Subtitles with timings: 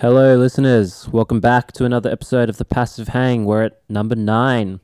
[0.00, 1.08] Hello, listeners.
[1.08, 3.44] Welcome back to another episode of The Passive Hang.
[3.44, 4.78] We're at number nine.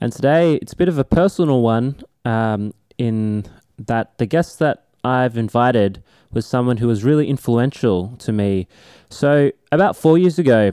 [0.00, 3.46] And today it's a bit of a personal one um, in
[3.76, 8.68] that the guest that I've invited was someone who was really influential to me.
[9.10, 10.70] So, about four years ago,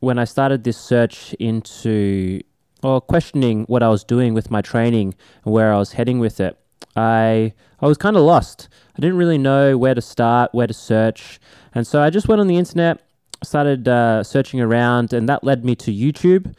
[0.00, 2.42] when I started this search into
[2.82, 5.14] or questioning what I was doing with my training
[5.46, 6.58] and where I was heading with it,
[6.94, 8.68] I I was kind of lost.
[8.98, 11.40] I didn't really know where to start, where to search,
[11.74, 13.00] and so I just went on the internet
[13.44, 16.54] started uh, searching around, and that led me to YouTube.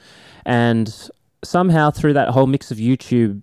[0.46, 1.10] And
[1.44, 3.42] somehow, through that whole mix of YouTube,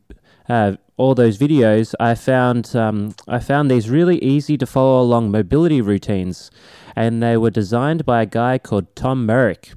[0.48, 5.30] uh, all those videos, I found um, I found these really easy to follow along
[5.30, 6.50] mobility routines,
[6.94, 9.72] and they were designed by a guy called Tom Merrick.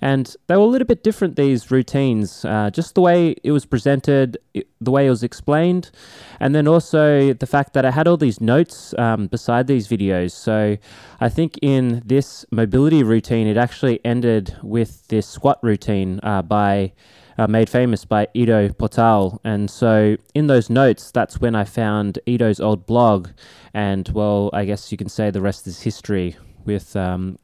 [0.00, 3.66] And they were a little bit different, these routines, uh, just the way it was
[3.66, 4.38] presented,
[4.80, 5.90] the way it was explained,
[6.38, 10.30] and then also the fact that I had all these notes um, beside these videos.
[10.30, 10.76] So
[11.20, 16.92] I think in this mobility routine, it actually ended with this squat routine uh, by.
[17.40, 19.40] Uh, made famous by Ido Portal.
[19.44, 23.28] And so, in those notes, that's when I found Ido's old blog.
[23.72, 27.38] And, well, I guess you can say the rest is history with um,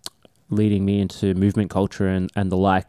[0.50, 2.86] leading me into movement culture and, and the like.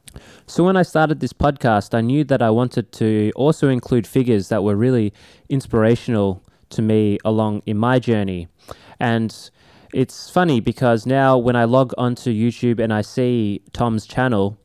[0.48, 4.50] So, when I started this podcast, I knew that I wanted to also include figures
[4.50, 5.14] that were really
[5.50, 8.48] inspirational to me along in my journey.
[9.00, 9.34] And
[9.94, 14.58] it's funny because now when I log onto YouTube and I see Tom's channel,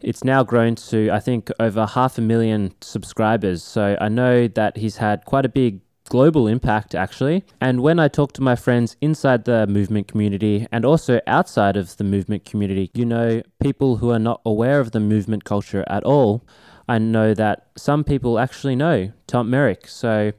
[0.00, 3.62] it's now grown to, I think, over half a million subscribers.
[3.62, 5.80] So I know that he's had quite a big
[6.12, 7.42] global impact, actually.
[7.58, 11.96] And when I talk to my friends inside the movement community and also outside of
[11.96, 16.04] the movement community, you know, people who are not aware of the movement culture at
[16.04, 16.44] all,
[16.86, 19.88] I know that some people actually know Tom Merrick.
[19.88, 20.32] So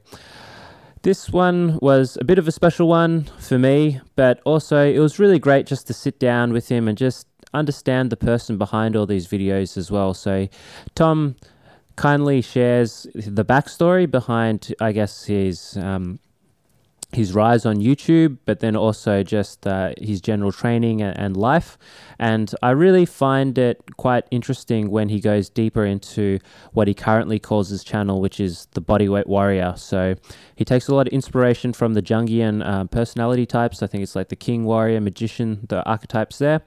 [1.02, 5.17] this one was a bit of a special one for me, but also it was
[5.17, 9.08] really great just to sit down with him and just understand the person behind all
[9.08, 10.13] these videos as well.
[10.13, 10.47] So,
[10.93, 11.35] Tom
[11.95, 16.20] kindly shares the backstory behind, I guess, his um,
[17.15, 21.77] his rise on YouTube, but then also just uh, his general training and, life.
[22.19, 26.39] And I really find it quite interesting when he goes deeper into
[26.71, 29.73] what he currently calls his channel, which is the Bodyweight Warrior.
[29.77, 30.15] So
[30.55, 33.81] he takes a lot of inspiration from the Jungian uh, personality types.
[33.81, 36.61] I think it's like the King, Warrior, Magician, the archetypes there.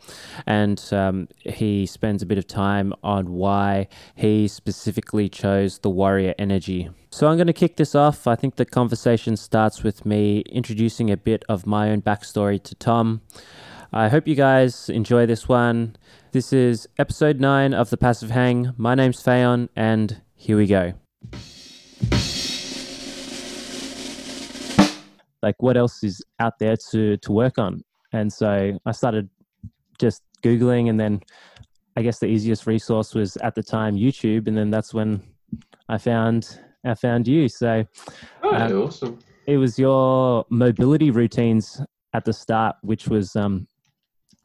[0.47, 6.35] And um, he spends a bit of time on why he specifically chose the warrior
[6.39, 6.91] energy.
[7.17, 8.27] So I'm going to kick this off.
[8.27, 12.75] I think the conversation starts with me introducing a bit of my own backstory to
[12.75, 13.23] Tom.
[13.91, 15.97] I hope you guys enjoy this one.
[16.33, 18.75] This is episode 9 of The Passive Hang.
[18.77, 20.93] My name's Fayon, and here we go.
[25.43, 27.81] Like, what else is out there to, to work on?
[28.13, 29.31] And so I started
[29.99, 31.23] just Googling, and then
[31.97, 35.23] I guess the easiest resource was at the time YouTube, and then that's when
[35.89, 37.49] I found I found you.
[37.49, 37.85] So,
[38.43, 39.19] oh, um, awesome.
[39.47, 41.81] It was your mobility routines
[42.15, 43.67] at the start, which was um,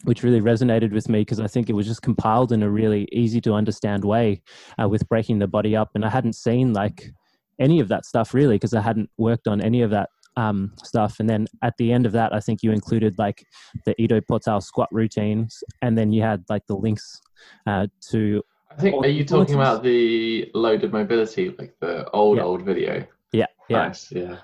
[0.04, 3.08] which really resonated with me because I think it was just compiled in a really
[3.12, 4.42] easy to understand way
[4.82, 5.92] uh, with breaking the body up.
[5.96, 7.12] And I hadn't seen like
[7.60, 11.20] any of that stuff really because I hadn't worked on any of that um, stuff.
[11.20, 13.44] And then at the end of that, I think you included like
[13.86, 17.22] the Ido Portal squat routines, and then you had like the links
[17.68, 18.42] uh, to
[18.72, 19.06] I think.
[19.06, 22.44] Are you talking about the loaded mobility, like the old yeah.
[22.44, 23.06] old video?
[23.32, 23.48] Yeah.
[23.70, 23.88] Yeah.
[23.88, 24.12] Nice.
[24.12, 24.38] Yeah.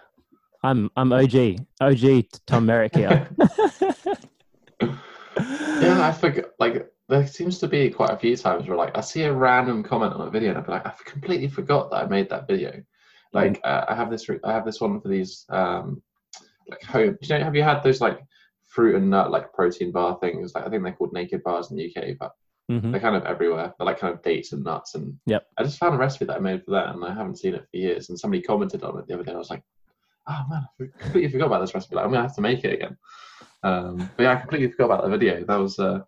[0.64, 3.30] I'm I'm OG OG Tom Merrick here.
[4.82, 6.52] yeah, I forget.
[6.60, 9.84] Like there seems to be quite a few times where like I see a random
[9.84, 12.82] comment on a video and be like, I completely forgot that I made that video.
[13.34, 16.02] Like uh, I have this I have this one for these um
[16.70, 17.18] like home.
[17.22, 18.20] You know, have you had those like
[18.68, 20.54] fruit and nut like protein bar things?
[20.54, 22.32] Like I think they're called naked bars in the UK, but
[22.70, 22.92] Mm-hmm.
[22.92, 23.74] They're kind of everywhere.
[23.78, 24.96] They're like kind of dates and nuts.
[24.96, 25.48] And yep.
[25.58, 27.66] I just found a recipe that I made for that, and I haven't seen it
[27.72, 28.10] for years.
[28.10, 29.32] And somebody commented on it the other day.
[29.32, 29.64] I was like,
[30.28, 31.96] oh man, I completely forgot about this recipe.
[31.96, 32.98] Like, I'm gonna have to make it again.
[33.64, 35.46] Um, but yeah, I completely forgot about the video.
[35.46, 36.02] That was, uh,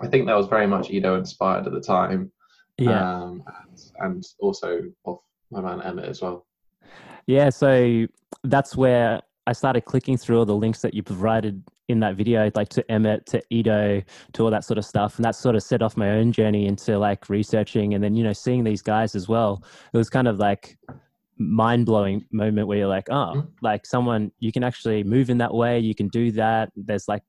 [0.00, 2.30] I think that was very much Ido inspired at the time.
[2.78, 3.22] Yeah.
[3.22, 5.18] Um, and, and also of
[5.50, 6.46] my man Emmett as well.
[7.26, 7.50] Yeah.
[7.50, 8.06] So
[8.44, 12.50] that's where I started clicking through all the links that you provided in that video,
[12.54, 14.02] like to Emmett, to Ido,
[14.32, 15.16] to all that sort of stuff.
[15.16, 18.24] And that sort of set off my own journey into like researching and then, you
[18.24, 19.62] know, seeing these guys as well.
[19.92, 20.78] It was kind of like
[21.36, 23.48] mind blowing moment where you're like, oh, mm-hmm.
[23.60, 26.70] like someone, you can actually move in that way, you can do that.
[26.76, 27.24] There's like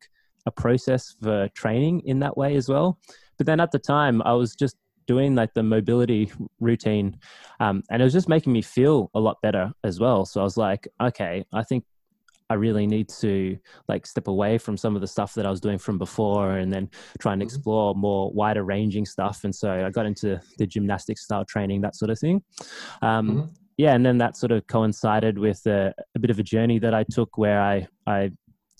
[0.45, 2.99] a process for training in that way as well.
[3.37, 7.17] But then at the time, I was just doing like the mobility routine
[7.59, 10.43] um, and it was just making me feel a lot better as well so i
[10.43, 11.83] was like okay i think
[12.49, 13.57] I really need to
[13.87, 16.71] like step away from some of the stuff that I was doing from before and
[16.71, 16.89] then
[17.19, 17.45] try and Mhm.
[17.45, 19.43] explore more wider ranging stuff.
[19.43, 22.43] And so I got into the gymnastics style training, that sort of thing.
[23.01, 23.49] Um, Mhm.
[23.77, 26.93] Yeah, and then that sort of coincided with a, a bit of a journey that
[26.93, 28.31] I took where I, I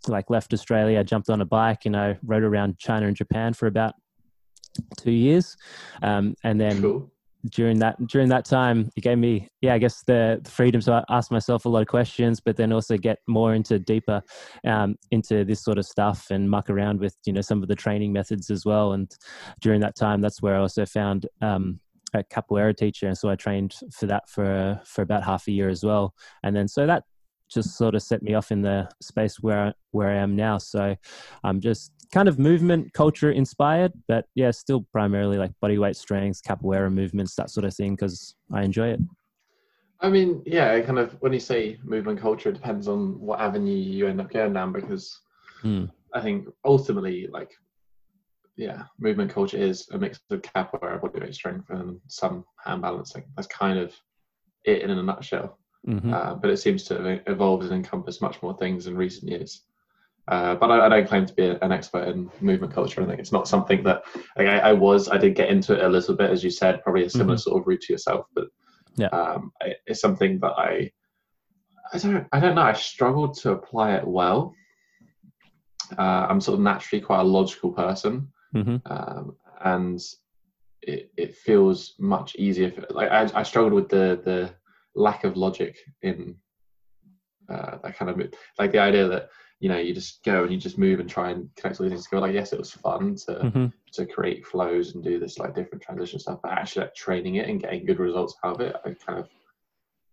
[0.08, 3.68] like left Australia, jumped on a bike and I rode around China and Japan for
[3.68, 3.94] about
[4.98, 5.58] two years.
[6.02, 7.12] Um, and then Cool.
[7.52, 11.32] During that during that time it gave me yeah i guess the, freedom to ask
[11.32, 14.22] myself a lot of questions but then also get more into deeper
[14.66, 17.76] um, into this sort of stuff and muck around with you know some of the
[17.76, 18.94] training methods as well.
[18.94, 19.12] And
[19.62, 21.80] during that time that's where i also found um,
[22.14, 23.08] a capoeira teacher.
[23.08, 26.14] And so i trained for that for for about half a year as well.
[26.44, 27.04] And then so that
[27.50, 30.96] just sort of set me off in the space where where i am now so
[31.44, 36.42] i'm just kind of movement culture inspired, but yeah, still primarily like body weight strength,
[36.44, 39.00] capoeira movements, that sort of thing, because I enjoy it.
[40.00, 43.76] I mean, yeah, kind of when you say movement culture, it depends on what avenue
[43.76, 45.20] you end up going down because
[45.62, 45.86] Hmm.
[46.14, 47.52] I think ultimately, like,
[48.56, 53.24] yeah, movement culture is a mix of capoeira, body weight strength, and some hand balancing.
[53.36, 53.94] That's kind of
[54.64, 55.58] it in a nutshell.
[55.86, 59.30] Hmm Uh, but it seems to have evolved and encompassed much more things in recent
[59.30, 59.62] years.
[60.28, 63.02] Uh, but I, I don't claim to be an expert in movement culture.
[63.02, 64.04] I think it's not something that
[64.38, 65.08] like, I, I was.
[65.08, 67.62] I did get into it a little bit, as you said, probably a similar sort
[67.62, 68.26] of route to yourself.
[68.34, 68.48] But
[68.98, 69.10] Yeah.
[69.10, 70.92] um, it, it's something that I,
[71.94, 72.64] I don't, I don't know.
[72.64, 74.56] I struggled to apply it well.
[75.96, 80.02] Uh, I'm sort of naturally quite a logical person, hmm um, and
[80.82, 82.72] it, it feels much easier.
[82.72, 84.56] For, like I, I struggled with the the
[84.96, 86.36] lack of logic in
[87.50, 88.20] uh, that kind of
[88.58, 91.30] like the idea that you know you just go and you just move and try
[91.32, 92.22] and connect all these things together.
[92.22, 95.82] Like yes, it was fun to hmm to create flows and do this like different
[95.82, 98.94] transition stuff, but actually like training it and getting good results out of it, I
[99.06, 99.30] kind of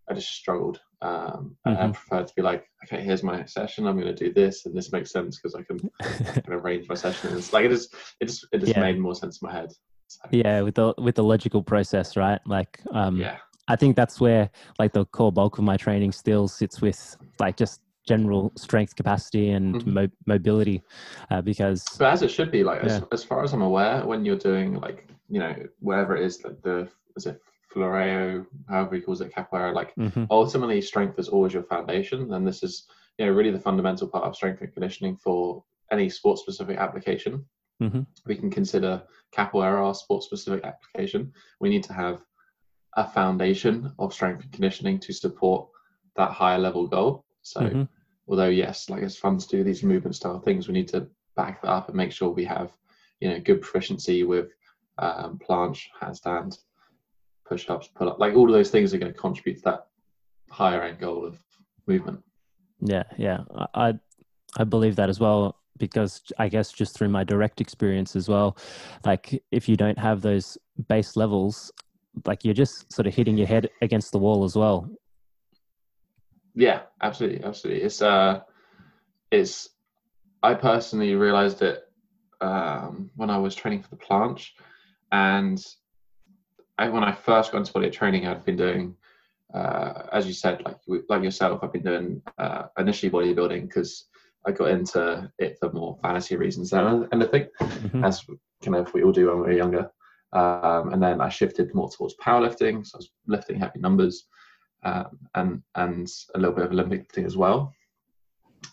[0.09, 0.79] I just struggled.
[1.01, 1.93] Um, and I Mhm.
[1.93, 3.85] prefer to be like, okay, here's my session.
[3.85, 5.79] I'm going to do this, and this makes sense because I can
[6.47, 7.29] arrange my session.
[7.29, 8.79] And it's like it just it just it just Yeah.
[8.79, 9.71] made more sense in my head.
[10.07, 12.39] So, yeah, with the with the logical process, right?
[12.45, 13.39] Like, um, yeah.
[13.67, 14.49] I think that's where
[14.79, 19.51] like the core bulk of my training still sits with like just general strength capacity
[19.51, 19.85] and Mhm.
[19.93, 20.83] mo- mobility,
[21.31, 23.05] uh, because But as it should be, like as, Yeah.
[23.13, 26.61] as far as I'm aware, when you're doing like you know whatever it is, like
[26.61, 27.41] the is it
[27.73, 30.27] floreio, however he calls it, capoeira, like Mhm.
[30.29, 32.87] ultimately strength is always your foundation, and this is
[33.17, 37.45] you know really the fundamental part of strength and conditioning for any sport specific application.
[37.81, 38.05] Mhm.
[38.25, 41.31] We can consider capoeira our sport specific application.
[41.61, 42.21] We need to have
[42.97, 45.67] a foundation of strength and conditioning to support
[46.15, 47.25] that higher level goal.
[47.41, 47.87] So Mhm.
[48.27, 51.61] although yes, like it's fun to do these movement style things, we need to back
[51.61, 52.71] that up and make sure we have,
[53.19, 54.51] you know, good proficiency with
[54.99, 56.57] um, planche, handstand,
[57.45, 58.19] push ups, pull up.
[58.19, 59.87] Like all of those things are going to contribute to that
[60.49, 61.43] higher end goal of
[61.87, 62.23] movement.
[62.79, 63.43] yeah, yeah,
[63.73, 63.99] I-
[64.57, 68.55] I believe that as well because I guess just through my direct experience as well,
[69.03, 70.57] like if you don't have those
[70.87, 71.71] base levels,
[72.25, 74.89] like you're just sort of hitting your head against the wall as well.
[76.55, 77.83] Yeah, absolutely, absolutely.
[77.83, 78.41] It's uh,
[79.31, 79.69] it's.
[80.43, 81.83] I personally realized it
[82.41, 84.49] um, when I was training for the planche,
[85.11, 85.63] and
[86.77, 88.95] I, when I first got into body training, I'd been doing,
[89.53, 90.77] uh, as you said, like
[91.09, 94.05] like yourself, I've been doing uh, initially bodybuilding because
[94.45, 98.05] I got into it for more fantasy reasons than anything, Mhm.
[98.05, 98.23] as
[98.61, 99.89] kind of we all do when we're younger.
[100.33, 104.25] Um, and then I shifted more towards powerlifting, so I was lifting heavy numbers,
[104.83, 107.73] um, and and a little bit of Olympic lifting as well.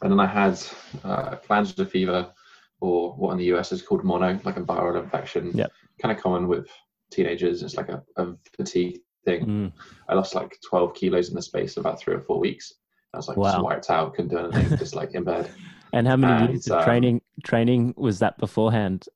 [0.02, 0.58] And then I had
[1.04, 2.32] uh, glandular fever,
[2.80, 5.70] or what in the US is called mono, like a viral infection, Yep.
[6.00, 6.66] kind of common with
[7.10, 7.62] teenagers.
[7.62, 9.44] It's like a, a fatigue thing.
[9.46, 9.72] Mm.
[10.08, 12.72] I lost like 12 kilos in the space of about three or four weeks.
[13.12, 15.50] I was like just wiped out, couldn't do anything, just like in bed.
[15.92, 19.08] And how many And, years of um, training training was that beforehand?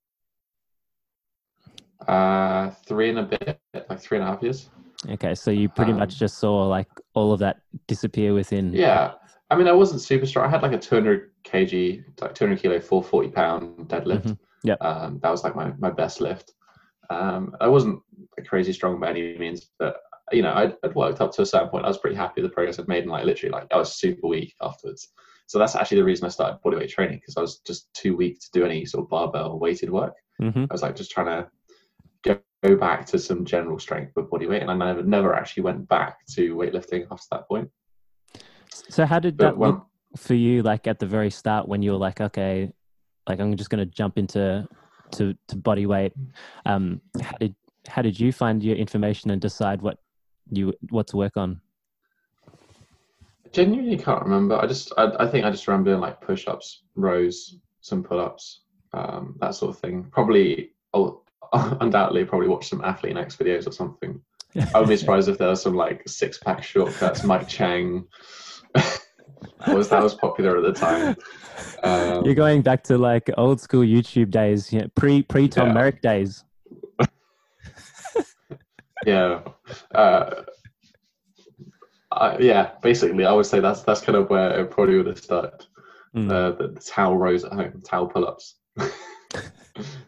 [2.09, 4.71] Uh, three and a bit, like three and a half years.
[5.11, 8.73] Okay, so you pretty Um, much just saw like all of that disappear within.
[8.73, 9.13] Yeah,
[9.51, 10.47] I mean, I wasn't super strong.
[10.47, 14.25] I had like a 200 kg, like 200 kilo, 440 pound deadlift.
[14.25, 14.39] Mhm.
[14.65, 14.79] Yep.
[14.83, 16.53] Um, that was like my, my best lift.
[17.11, 18.01] Um, I wasn't
[18.47, 19.97] crazy strong by any means, but
[20.33, 21.85] you know, I'd, I'd worked up to a certain point.
[21.85, 23.95] I was pretty happy with the progress I'd made, and like literally, like I was
[23.95, 25.09] super weak afterwards.
[25.47, 28.41] So that's actually the reason I started bodyweight training because I was just too weak
[28.41, 30.15] to do any sort of barbell weighted work.
[30.41, 31.47] hmm I was like just trying to
[32.65, 35.89] go, back to some general strength with body weight, and I never never actually went
[35.89, 37.71] back to weightlifting after that point.
[38.89, 40.63] So how did But that when, look for you?
[40.63, 42.73] Like at the very start, when you were like, okay,
[43.29, 44.67] like I'm just going to jump into
[45.13, 46.13] to to body weight.
[46.67, 47.55] Um, how did
[47.87, 49.99] how did you find your information and decide what
[50.51, 51.61] you what to work on?
[53.47, 54.57] I genuinely can't remember.
[54.57, 59.37] I just, I, I think I just remember doing like push-ups, rows, some pull-ups, um,
[59.41, 60.05] that sort of thing.
[60.11, 61.23] Probably, oh,
[61.81, 64.21] undoubtedly, probably watch some Athlean-X videos or something.
[64.75, 68.07] I would be surprised if there was some like six-pack shortcuts, Mike Chang.
[68.75, 69.01] that
[69.69, 71.17] was that was popular at the time.
[71.83, 75.69] Um, You're going back to like old school YouTube days, you know, pre pre Tom
[75.69, 75.73] Yeah.
[75.75, 76.45] Merrick days.
[79.07, 79.41] yeah
[79.95, 80.31] uh,
[82.11, 85.19] I, yeah basically i would say that's that's kind of where it probably would have
[85.19, 85.67] started
[86.17, 86.31] Mm.
[86.31, 88.55] uh, the, the towel rows at home towel pull-ups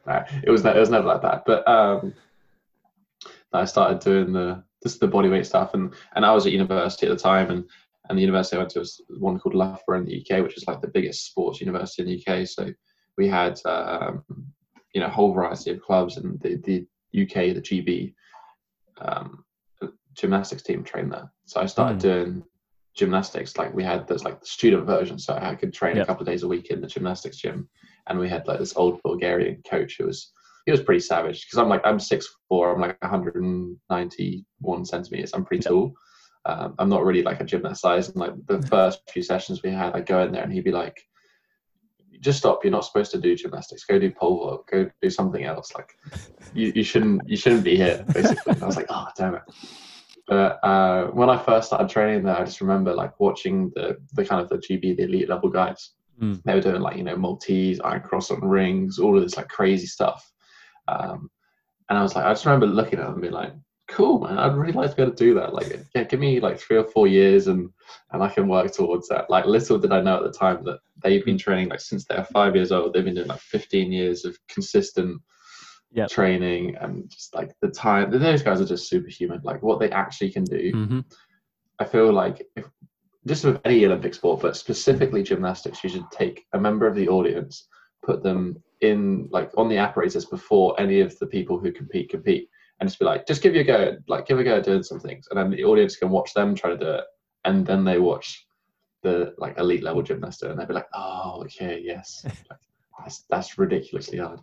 [0.06, 2.14] Nah, it was it was never like that but um
[3.52, 7.06] i started doing the just the body weight stuff and and i was at university
[7.06, 7.64] at the time and
[8.08, 10.64] and the university i went to was one called loughborough in the uk which is
[10.68, 12.68] like the biggest sports university in the uk so
[13.18, 14.22] we had um
[14.94, 18.14] you know a whole variety of clubs and the the uk the gb
[18.98, 19.44] um,
[20.14, 21.30] gymnastics team trained there.
[21.44, 22.00] So I started Mm.
[22.00, 22.44] doing
[22.94, 23.56] gymnastics.
[23.58, 26.04] Like we had this like the student version, so I could train Yep.
[26.04, 27.68] a couple of days a week in the gymnastics gym.
[28.08, 30.32] And we had like this old Bulgarian coach who was
[30.64, 35.32] he was pretty savage because I'm like I'm six four, I'm like 191 centimeters.
[35.32, 35.92] I'm pretty tall.
[36.44, 38.08] Um, I'm not really like a gymnast size.
[38.08, 40.70] And like the first few sessions we had, I'd go in there and he'd be
[40.70, 40.96] like,
[42.20, 42.62] "Just stop!
[42.62, 43.84] You're not supposed to do gymnastics.
[43.84, 44.66] Go do pole vault.
[44.70, 45.72] Go do something else.
[45.74, 45.96] Like
[46.56, 49.42] you, you shouldn't you shouldn't be here basically and i was like oh damn it
[50.26, 54.24] but uh, when i first started training there i just remember like watching the the
[54.24, 56.42] kind of the gb the elite level guys Mm.
[56.44, 59.48] they were doing like you know maltese iron cross on rings all of this like
[59.48, 60.32] crazy stuff.
[60.88, 61.30] Um,
[61.88, 63.52] and i was like i just remember looking at them and being like
[63.88, 65.52] cool man i'd really like to be able to do that.
[65.54, 67.68] Like yeah give me like three or four years and
[68.12, 69.28] and i can work towards that.
[69.30, 72.24] Like little did i know at the time that they've been training like since they're
[72.24, 75.20] five years old they've been doing like 15 years of consistent
[75.92, 76.08] Yep.
[76.10, 79.40] training and just like the time those guys are just superhuman.
[79.44, 80.72] Like what they actually can do.
[80.72, 81.00] Hmm
[81.78, 82.64] i feel like if
[83.26, 87.08] just with any olympic sport but specifically gymnastics you should take a member of the
[87.08, 87.68] audience
[88.04, 92.48] put them in like on the apparatus before any of the people who compete compete
[92.80, 94.82] and just be like just give you a go like give a go at doing
[94.82, 95.26] some things.
[95.30, 97.04] And then the audience can watch them try to do it
[97.44, 98.46] and then they watch
[99.02, 102.24] the like elite level gymnast do and they'll be like oh okay yes.
[102.50, 102.60] Like,
[103.04, 104.40] that's that's ridiculously hard.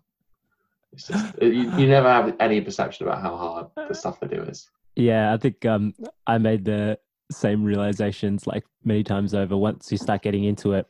[0.91, 4.43] It's just you, you never have any perception about how hard the stuff they do
[4.43, 4.69] is.
[4.95, 5.95] Yeah, I think um,
[6.27, 6.99] I made the
[7.31, 9.57] same realizations like many times over.
[9.57, 10.87] Once you start getting into it,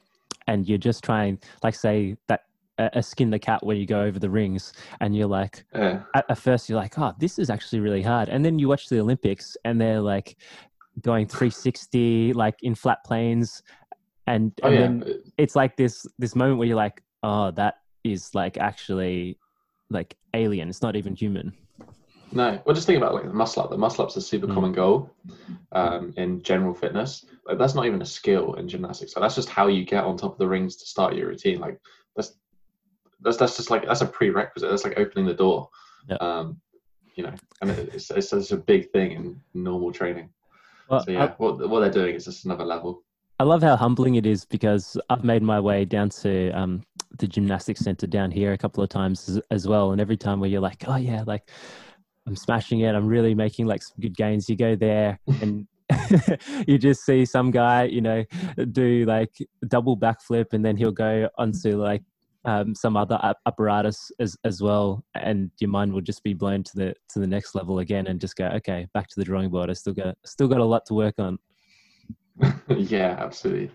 [0.47, 2.41] and you're just trying, like, say that
[2.77, 6.25] a, skin the cat when you go over the rings, and you're like, yeah at,
[6.29, 8.99] at first you're like, oh, this is actually really hard, and then you watch the
[8.99, 10.35] Olympics, and they're like
[11.01, 13.63] going 360 like in flat planes,
[14.27, 17.75] and, oh and yeah then it's like this this moment where you're like, oh, that
[18.03, 19.37] is like actually
[19.89, 20.69] like alien.
[20.69, 21.53] It's not even human.
[22.35, 23.69] No, well, just think about like the muscle up.
[23.69, 24.53] The muscle up's a super Mm.
[24.53, 25.09] common goal
[25.71, 27.25] um, in general fitness.
[27.45, 29.13] Like that's not even a skill in gymnastics.
[29.13, 31.59] So that's just how you get on top of the rings to start your routine.
[31.59, 31.79] Like
[32.15, 32.33] that's
[33.21, 34.69] that's that's just like that's a prerequisite.
[34.69, 35.69] That's like opening the door.
[36.09, 36.15] Yeah.
[36.15, 36.59] Um,
[37.15, 40.29] you know, and it- it's, it's it's a big thing in normal training.
[40.89, 43.03] Well, So I- what what they're doing is just another level.
[43.39, 46.83] I love how humbling it is because I've made my way down to um,
[47.17, 49.91] the gymnastics center down here a couple of times as, as well.
[49.91, 51.49] And every time where you're like, oh, yeah, like
[52.27, 55.67] I'm smashing it, I'm really making like some good gains, you go there and
[56.67, 58.23] you just see some guy, you know,
[58.71, 59.31] do like
[59.67, 62.01] double backflip and then he'll go onto like
[62.45, 65.03] um, some other ap- apparatus as, as well.
[65.15, 68.19] And your mind will just be blown to the to the next level again and
[68.19, 69.69] just go, okay, back to the drawing board.
[69.69, 71.39] I still got still got a lot to work on.
[72.69, 73.71] yeah, absolutely.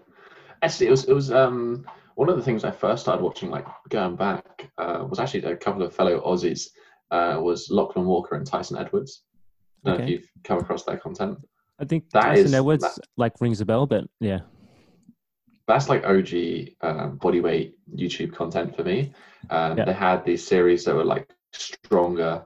[0.62, 1.86] Actually, it was it was um
[2.16, 5.56] one of the things I first started watching, like going back, uh, was actually a
[5.56, 6.68] couple of fellow Aussies.
[7.10, 9.22] Uh, was Lachlan Walker and Tyson Edwards.
[9.84, 11.38] I don't know if you've come across their content.
[11.78, 14.40] I think That Tyson is- Edwards that- like rings a bell, but yeah,
[15.66, 19.12] That's like OG um, bodyweight YouTube content for me.
[19.50, 19.84] Um, Yeah.
[19.84, 22.44] They had these series that were like stronger.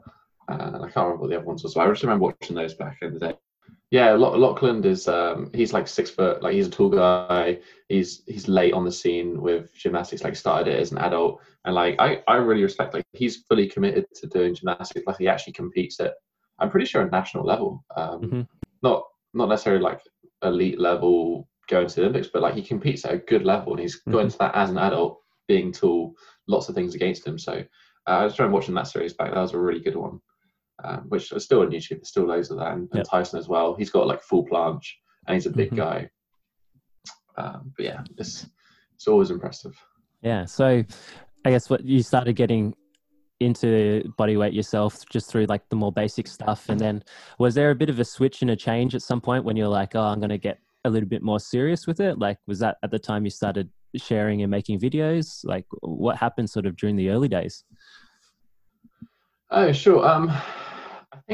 [0.49, 1.75] Uh, I can't remember what the other ones was.
[1.75, 3.35] So I just remember watching those back in the day.
[3.93, 7.59] Yeah, Lachlan is um, he's like six foot, like he's a tall guy.
[7.91, 10.25] He's he's late on the scene with gymnastics.
[10.25, 12.95] Like started it as an adult, and like I I really respect.
[12.95, 15.07] Like he's fully committed to doing gymnastics.
[15.07, 16.15] Like he actually competes at
[16.59, 17.85] I'm pretty sure at national level.
[17.95, 18.49] Um, Mhm.
[18.83, 20.01] Not not necessarily like
[20.43, 23.81] elite level going to the Olympics, but like he competes at a good level, and
[23.81, 26.15] he's going to that as an adult, being tall,
[26.47, 27.39] lots of things against him.
[27.39, 27.53] So
[28.07, 29.35] uh, I just remember watching that series back.
[29.35, 30.23] That was a really good one
[30.85, 31.91] um, which is still on YouTube.
[31.99, 33.07] There's still loads of that, and, and Yep.
[33.09, 33.75] Tyson as well.
[33.75, 34.91] He's got like full planche,
[35.27, 35.77] and he's a big Mhm.
[35.77, 36.11] guy.
[37.37, 38.47] Um, but yeah, it's
[38.95, 39.75] it's always impressive.
[40.23, 40.45] yeah.
[40.45, 40.85] So
[41.45, 42.75] I guess what you started getting
[43.41, 47.03] into body weight yourself just through like the more basic stuff, and then
[47.39, 49.69] was there a bit of a switch and a change at some point when you're
[49.69, 52.19] like, oh, I'm gonna get a little bit more serious with it?
[52.19, 55.41] Like, was that at the time you started sharing and making videos?
[55.45, 57.65] Like, what happened sort of during the early days?
[59.51, 60.07] Oh, sure.
[60.07, 60.33] Um,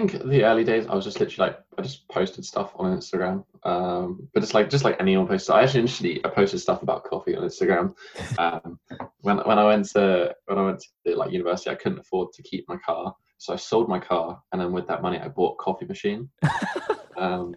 [0.06, 3.44] think the early days, I was just literally like, I just posted stuff on Instagram.
[3.64, 5.50] Um, but it's like just like any anyone posts.
[5.50, 7.94] I actually initially I posted stuff about coffee on Instagram.
[8.38, 8.78] Um,
[9.22, 12.42] when when I went to when I went to like university, I couldn't afford to
[12.42, 15.56] keep my car, so I sold my car, and then with that money, I bought
[15.58, 16.28] a coffee machine.
[17.16, 17.54] um,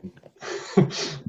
[0.77, 1.19] so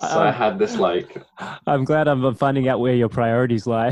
[0.00, 1.22] I had this like.
[1.66, 3.90] I'm glad I'm finding out where your priorities lie.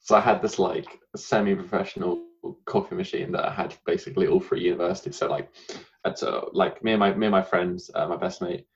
[0.00, 2.25] so I had this like semi-professional
[2.64, 5.12] coffee machine that I had basically all through university.
[5.12, 5.50] So like,
[6.04, 8.66] at uh, like me and my me and my friends, uh, my best mate,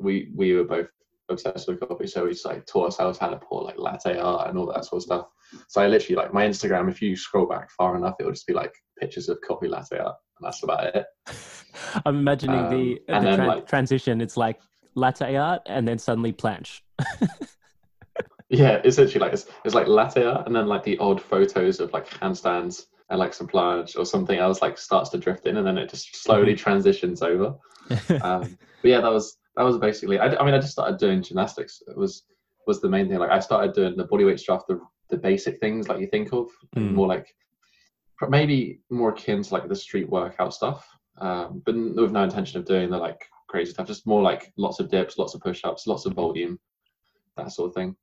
[0.00, 0.88] we we were both
[1.28, 2.06] obsessed with coffee.
[2.06, 5.00] So he's like taught us how to pour like latte art and all that sort
[5.00, 5.26] of stuff.
[5.68, 6.88] So I literally like my Instagram.
[6.90, 9.98] If you scroll back far enough, it will just be like pictures of coffee latte
[9.98, 11.06] art, and that's about it.
[12.06, 14.20] I'm imagining um, the, the tra- like, transition.
[14.20, 14.60] It's like
[14.94, 16.80] latte art, and then suddenly planche.
[18.48, 21.80] yeah, it's literally like it's, it's like latte art, and then like the odd photos
[21.80, 25.56] of like handstands and like some planche or something else like starts to drift in,
[25.56, 26.62] and then it just slowly mm-hmm.
[26.62, 27.54] transitions over.
[28.22, 30.18] um, but yeah, that was that was basically.
[30.18, 31.82] I, I mean, I just started doing gymnastics.
[31.86, 32.24] It was
[32.66, 33.18] was the main thing.
[33.18, 36.48] Like I started doing the bodyweight stuff, the the basic things like you think of,
[36.76, 36.92] mm.
[36.92, 37.32] more like
[38.28, 42.66] maybe more akin to like the street workout stuff, um, but with no intention of
[42.66, 43.86] doing the like crazy stuff.
[43.86, 46.58] Just more like lots of dips, lots of push-ups, lots of volume,
[47.36, 47.96] that sort of thing.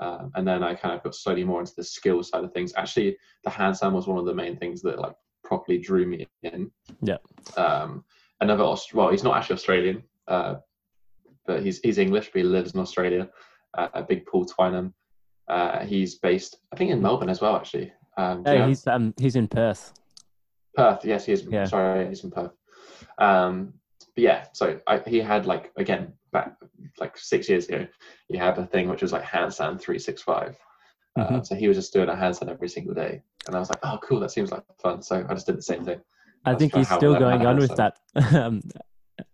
[0.00, 2.72] Um, and then I kind of got slowly more into the skill side of things.
[2.76, 5.14] Actually, the handstand was one of the main things that like
[5.44, 6.70] properly drew me in.
[7.02, 7.16] Yeah.
[7.56, 8.04] Um,
[8.40, 10.56] another Aust- well, he's not actually Australian, uh,
[11.46, 13.28] but he's he's English, but he lives in Australia.
[13.76, 14.92] Uh, a big Paul Twyman.
[15.48, 17.56] Uh, he's based, I think, in Melbourne as well.
[17.56, 17.92] Actually.
[18.16, 19.92] Um, yeah, he's um he's in Perth.
[20.74, 21.44] Perth, yes, he is.
[21.48, 21.64] Yeah.
[21.64, 22.52] Sorry, he's in Perth.
[23.18, 23.74] Um,
[24.14, 26.56] but yeah, so I, he had like again back
[26.98, 27.86] like six years ago,
[28.28, 30.56] he had a thing which was like handstand three six five.
[31.16, 31.42] Uh, mm-hmm.
[31.42, 33.98] so he was just doing a handstand every single day, and I was like, oh
[34.02, 35.02] cool, that seems like fun.
[35.02, 36.00] So I just did the same thing.
[36.44, 37.98] I, think he's still going on with that.
[38.34, 38.62] um,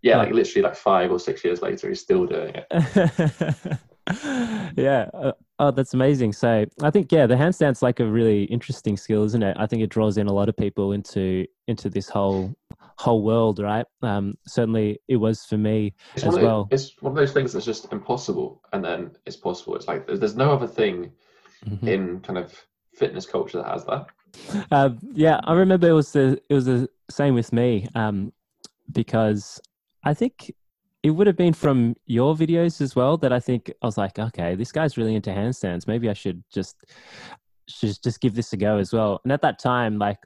[0.01, 3.79] yeah, like literally like five or six years later, he's still doing it.
[4.75, 5.09] yeah.
[5.13, 6.33] Uh, oh, that's amazing.
[6.33, 9.55] So I think yeah, the handstand's like a really interesting skill, isn't it?
[9.59, 12.55] I think it draws in a lot of people into into this whole
[12.97, 13.85] whole world, right?
[14.01, 16.67] Um, certainly, it was for me it's as well.
[16.71, 19.75] it's one of those things that's just impossible, and then it's possible.
[19.75, 21.11] It's like there's no other thing
[21.65, 21.87] mm-hmm.
[21.87, 22.53] in kind of
[22.93, 24.07] fitness culture that has that.
[24.71, 28.33] Uh, yeah, I remember it was the it was the same with me um,
[28.91, 29.59] because
[30.03, 30.53] I think
[31.03, 34.17] it would have been from your videos as well that I think I was like,
[34.17, 35.87] okay, this guy's really into handstands.
[35.87, 36.75] Maybe I should just
[37.67, 39.19] should just give this a go as well.
[39.23, 40.17] And at that time, like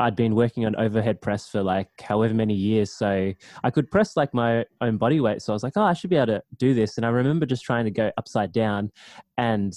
[0.00, 3.32] I'd been working on overhead press for like however many years, so
[3.62, 5.42] I could press like my own body weight.
[5.42, 6.96] So I was like, oh, I should be able to do this.
[6.96, 8.90] And I remember just trying to go upside down,
[9.36, 9.72] and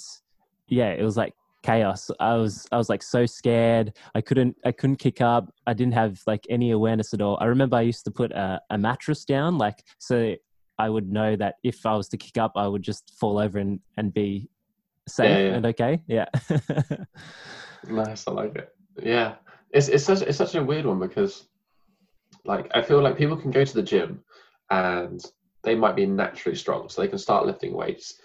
[0.68, 2.10] yeah, it was like chaos.
[2.20, 3.92] I was I was like so scared.
[4.14, 5.52] I couldn't I couldn't kick up.
[5.66, 7.38] I didn't have like any awareness at all.
[7.40, 10.34] I remember I used to put a, a mattress down, like so
[10.78, 13.58] I would know that if I was to kick up, I would just fall over
[13.58, 14.48] and and be
[15.06, 15.54] safe yeah, yeah.
[15.54, 16.02] and okay.
[16.06, 16.26] Yeah.
[17.88, 18.26] nice.
[18.26, 18.68] I like it.
[19.02, 19.34] Yeah.
[19.74, 21.48] It's it's such it's such a weird one because
[22.46, 24.24] like I feel like people can go to the gym
[24.70, 25.22] and
[25.62, 28.18] they might be naturally strong, so they can start lifting weights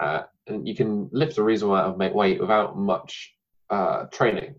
[0.00, 3.34] uh, and you can lift a reasonable amount of weight without much
[3.70, 4.54] uh, training.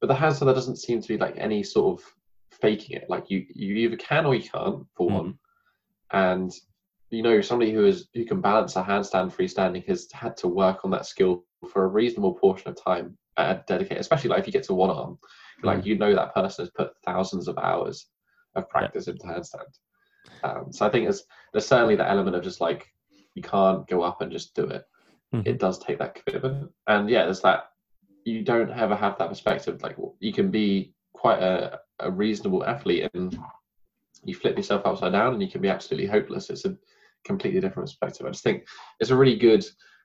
[0.00, 2.06] But the handstand there doesn't seem to be like any sort of
[2.60, 3.06] faking it.
[3.08, 5.14] Like you, you either can or you can't, for mm.
[5.14, 5.38] one.
[6.12, 6.52] And
[7.10, 10.84] you know, somebody who is who can balance a handstand freestanding has had to work
[10.84, 13.98] on that skill for a reasonable portion of time and dedicate.
[13.98, 15.18] Especially like if you get to one arm,
[15.62, 15.86] like mm.
[15.86, 18.06] you know that person has put thousands of hours
[18.54, 19.12] of practice yeah.
[19.12, 19.78] into handstand.
[20.42, 22.86] Um, so I think there's there's certainly that element of just like
[23.34, 24.84] you can't go up and just do it.
[25.34, 25.48] Mm-hmm.
[25.48, 27.70] It does take that commitment, and yeah, there's that.
[28.24, 29.82] You don't ever have that perspective.
[29.82, 33.38] Like you can be quite a, a reasonable athlete, and
[34.24, 36.50] you flip yourself upside down, and you can be absolutely hopeless.
[36.50, 36.76] It's a
[37.24, 38.26] completely different perspective.
[38.26, 38.66] I just think
[39.00, 39.64] it's a really good,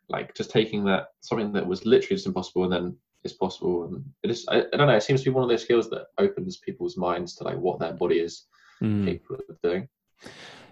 [0.10, 3.86] like, just taking that something that was literally just impossible, and then it's possible.
[3.86, 4.45] And it is.
[4.49, 4.95] I, I don't know.
[4.95, 7.79] It seems to be one of those skills that opens people's minds to like what
[7.79, 8.45] their body is
[8.81, 9.05] mm.
[9.05, 9.88] capable of doing.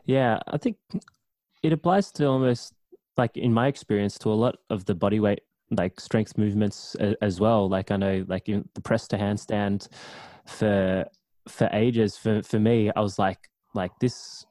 [0.05, 0.77] Yeah, I think
[1.63, 2.73] it applies to almost
[3.17, 7.39] like in my experience to a lot of the body weight like strength movements as
[7.39, 9.87] well like i know like the press to handstand
[10.45, 11.05] for
[11.47, 14.45] for ages for for me i was like like this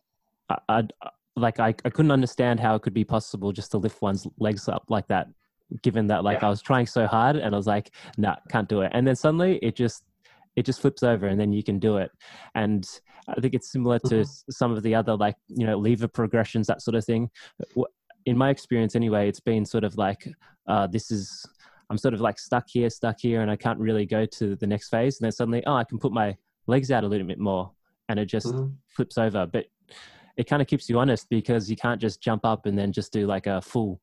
[0.48, 0.92] i I'd,
[1.36, 4.68] like I, I couldn't understand how it could be possible just to lift one's legs
[4.68, 5.28] up like that
[5.82, 6.46] given that like yeah.
[6.46, 9.14] i was trying so hard and i was like nah can't do it and then
[9.14, 10.04] suddenly it just
[10.56, 12.10] it just flips over and then you can do it.
[12.56, 12.84] And
[13.28, 14.44] I think it's similar to Mhm.
[14.50, 17.30] some of the other like you know lever progressions that sort of thing.
[18.26, 20.28] In my experience, anyway, it's been sort of like
[20.66, 21.46] uh, this is
[21.88, 24.66] I'm sort of like stuck here, stuck here, and I can't really go to the
[24.66, 25.20] next phase.
[25.20, 27.70] And then suddenly, oh, I can put my legs out a little bit more,
[28.08, 28.74] and it just Mhm.
[28.88, 29.46] flips over.
[29.46, 29.66] But
[30.36, 33.12] it kind of keeps you honest because you can't just jump up and then just
[33.12, 34.00] do like a full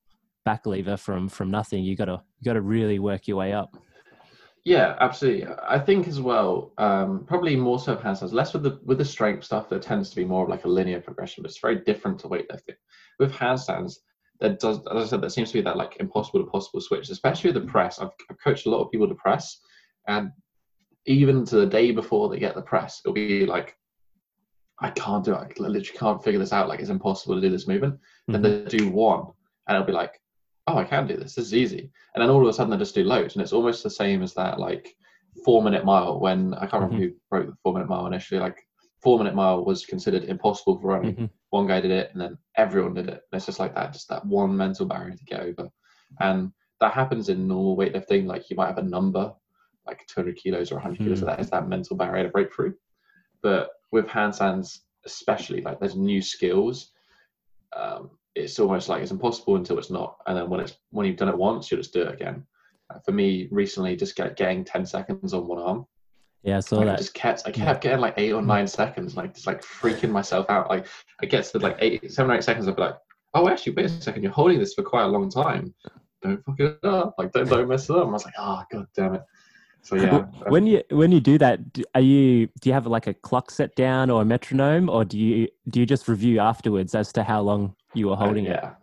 [0.47, 1.83] back lever from from nothing.
[1.83, 3.75] You gotta you gotta really work your way up.
[4.63, 5.45] Yeah, absolutely.
[5.67, 9.43] I think as well, um, probably more so handstands, less with the with the strength
[9.43, 9.67] stuff.
[9.67, 12.29] There tends to be more of like a linear progression, but it's very different to
[12.29, 12.77] weightlifting.
[13.19, 13.95] With handstands,
[14.39, 17.09] there does, as I said, there seems to be that like impossible to possible switch,
[17.09, 17.99] especially with the press.
[17.99, 19.59] I've, I've coached a lot of people to press,
[20.07, 20.31] and
[21.07, 23.75] even to the day before they get the press, it'll be like,
[24.79, 25.39] I can't do it.
[25.39, 26.69] I literally can't figure this out.
[26.69, 27.99] Like it's impossible to do this movement.
[28.29, 29.25] Then they do one,
[29.67, 30.21] and it'll be like,
[30.67, 31.35] oh, I can do this.
[31.35, 31.91] This is easy.
[32.13, 34.21] And then all of a sudden they just do loads, and it's almost the same
[34.21, 34.93] as that like
[35.45, 38.39] four minute mile when I can't remember who broke the four minute mile initially.
[38.39, 38.57] Like
[39.01, 41.15] four minute mile was considered impossible for running.
[41.15, 41.29] Mhm.
[41.51, 43.21] One guy did it, and then everyone did it.
[43.31, 45.69] And it's just like that, just that one mental barrier to get over.
[46.19, 46.51] And
[46.81, 48.25] that happens in normal weightlifting.
[48.25, 49.33] Like you might have a number,
[49.85, 52.75] like 200 kilos or 100 kilos, so that is that mental barrier to break through.
[53.41, 56.91] But with handstands, especially, like there's new skills.
[57.75, 61.17] Um, it's almost like it's impossible until it's not, and then when it's when you've
[61.17, 62.45] done it once, you just do it again.
[62.89, 65.85] Uh, for me, recently, just get, getting 10 seconds on one arm,
[66.43, 66.97] Yeah, I saw like, I that.
[66.99, 70.49] just kept I kept getting like eight or nine seconds, like just like freaking myself
[70.49, 70.69] out.
[70.69, 70.87] Like
[71.21, 72.95] I get to like eight, seven or eight seconds, I'd be like,
[73.33, 75.73] oh, actually, wait a second, you're holding this for quite a long time.
[76.21, 77.15] Don't fuck it up.
[77.17, 78.03] Like don't don't mess it up.
[78.03, 79.21] And I was like, oh god damn it.
[79.81, 81.59] So yeah, when you when you do that,
[81.95, 85.17] are you do you have like a clock set down or a metronome, or do
[85.17, 88.49] you do you just review afterwards as to how long you were Uh, holding it?
[88.49, 88.73] yeah.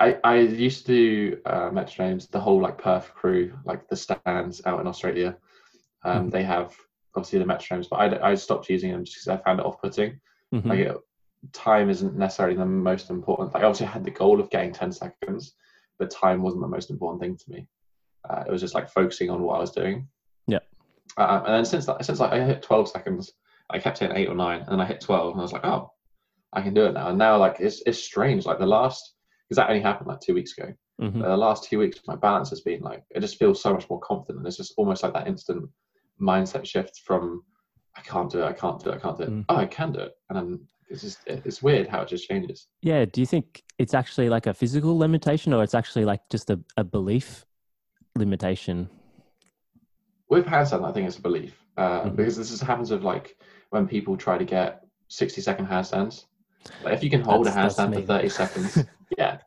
[0.00, 4.62] I, I used to do uh, metronomes, the whole like Perth crew, like the stands
[4.64, 5.36] out in Australia.
[6.04, 6.32] Um, Mhm.
[6.32, 6.74] They have
[7.14, 9.80] obviously the metronomes, but I, I stopped using them just because I found it off
[9.80, 10.18] putting.
[10.52, 10.64] Mhm.
[10.64, 10.96] Like it,
[11.52, 13.52] time isn't necessarily the most important.
[13.54, 15.54] Like obviously I had the goal of getting 10 seconds,
[15.98, 17.68] but time wasn't the most important thing to me.
[18.28, 20.08] Uh, it was just like focusing on what I was doing.
[20.46, 20.60] Yeah.
[21.16, 23.32] Uh, and then since that, since like, I hit 12 seconds,
[23.70, 25.64] I kept hitting eight or nine, and then I hit 12, and I was like,
[25.64, 25.92] oh,
[26.52, 27.08] I can do it now.
[27.08, 28.44] And now like it's it's strange.
[28.44, 29.14] Like the last,
[29.48, 30.72] because that only happened like two weeks ago.
[31.00, 31.24] Mhm.
[31.24, 33.88] Uh, the last two weeks, my balance has been like it just feels so much
[33.88, 35.68] more confident, and it's just almost like that instant
[36.20, 37.42] mindset shift from
[37.96, 39.30] I can't do it, I can't do it, I can't do it.
[39.30, 39.44] Mm.
[39.48, 42.68] Oh, I can do it, and then it's just it's weird how it just changes.
[42.82, 43.06] Yeah.
[43.06, 46.60] Do you think it's actually like a physical limitation, or it's actually like just a,
[46.76, 47.46] a belief
[48.16, 48.88] limitation?
[50.28, 52.16] With handstand, I think it's a belief uh, Mhm.
[52.16, 53.36] because this is, happens with like
[53.70, 56.24] when people try to get sixty second handstands.
[56.84, 58.78] Like if you can hold That's- a handstand for thirty seconds,
[59.18, 59.38] yeah.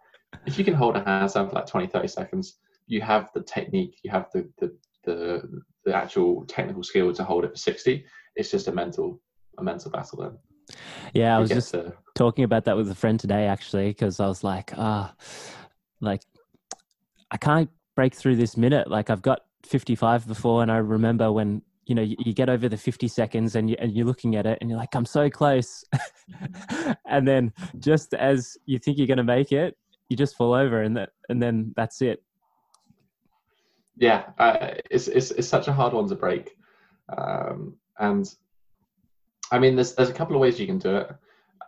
[0.45, 3.99] If you can hold a handstand for like 20, 30 seconds, you have the technique,
[4.03, 4.75] you have the the
[5.05, 8.05] the, the actual technical skill to hold it for sixty.
[8.35, 9.21] It's just a mental
[9.57, 10.37] a mental battle then.
[11.13, 14.27] Yeah, I was just to- talking about that with a friend today actually because I
[14.27, 15.13] was like, ah,
[16.01, 16.21] like
[17.31, 18.89] I can't break through this minute.
[18.89, 22.67] Like I've got 55 before, and I remember when you know you, you get over
[22.67, 25.29] the 50 seconds and you and you're looking at it and you're like, I'm so
[25.29, 25.83] close,
[27.05, 29.77] and then just as you think you're gonna make it,
[30.09, 32.21] you just fall over, and that and then that's it.
[33.97, 36.57] yeah, uh, it's, it's it's such a hard one to break,
[37.17, 38.33] um, and
[39.51, 41.11] I mean, there's there's a couple of ways you can do it.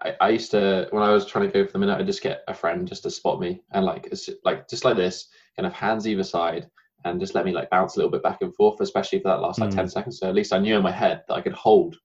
[0.02, 2.22] I, I used to when I was trying to go for the minute, I just
[2.22, 5.68] get a friend just to spot me and like it's like just like this, kind
[5.68, 6.70] of hands either side,
[7.04, 9.42] and just let me like bounce a little bit back and forth, especially for that
[9.42, 9.76] last like Mm.
[9.76, 10.20] ten seconds.
[10.20, 11.98] So at least I knew in my head that I could hold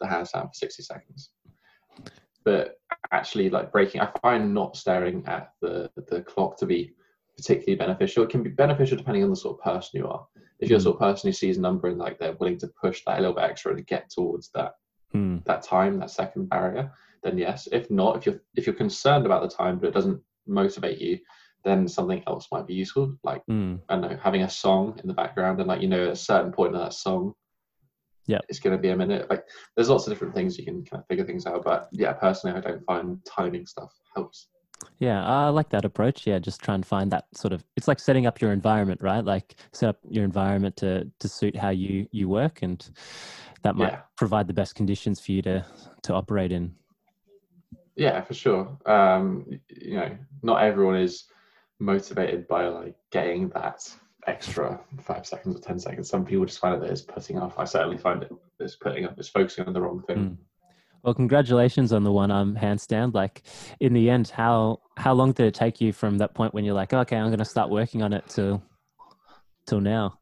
[0.00, 1.30] the handstand for sixty seconds.
[2.44, 2.76] But
[3.12, 6.94] actually, like breaking, I find not staring at the the clock to be
[7.36, 8.24] particularly beneficial.
[8.24, 10.26] It can be beneficial depending on the sort of person you are.
[10.58, 10.84] If you're the Mm.
[10.84, 13.20] sort of person who sees a number and like they're willing to push that a
[13.20, 14.72] little bit extra to get towards that
[15.12, 15.38] Hmm.
[15.46, 17.66] that time, that second barrier, then yes.
[17.72, 21.18] If not, if you're if you're concerned about the time but it doesn't motivate you,
[21.64, 23.16] then something else might be useful.
[23.22, 23.76] Like Hmm.
[23.88, 26.16] I don't know, having a song in the background and like you know at a
[26.16, 27.34] certain point in that song,
[28.26, 29.28] yeah, it's going to be a minute.
[29.30, 29.44] Like
[29.74, 31.64] there's lots of different things you can kind of figure things out.
[31.64, 34.48] But yeah, personally, I don't find timing stuff helps.
[34.98, 36.26] Yeah, I like that approach.
[36.26, 37.64] Yeah, just try and find that sort of.
[37.76, 39.24] It's like setting up your environment, right?
[39.24, 42.88] Like set up your environment to to suit how you you work, and
[43.62, 44.00] that might Yeah.
[44.16, 45.64] provide the best conditions for you to
[46.02, 46.74] to operate in.
[47.96, 48.78] Yeah, for sure.
[48.86, 51.24] Um, you know, not everyone is
[51.78, 53.88] motivated by like getting that
[54.26, 56.08] extra five seconds or ten seconds.
[56.08, 57.58] Some people just find it that it's putting off.
[57.58, 60.16] I certainly find it it's putting up, it's focusing on the wrong thing.
[60.16, 60.36] Mm.
[61.02, 63.14] Well, congratulations on the one arm handstand.
[63.14, 63.42] Like
[63.80, 66.74] in the end, how how long did it take you from that point when you're
[66.74, 68.62] like, okay, I'm going to start working on it till
[69.66, 70.18] till now?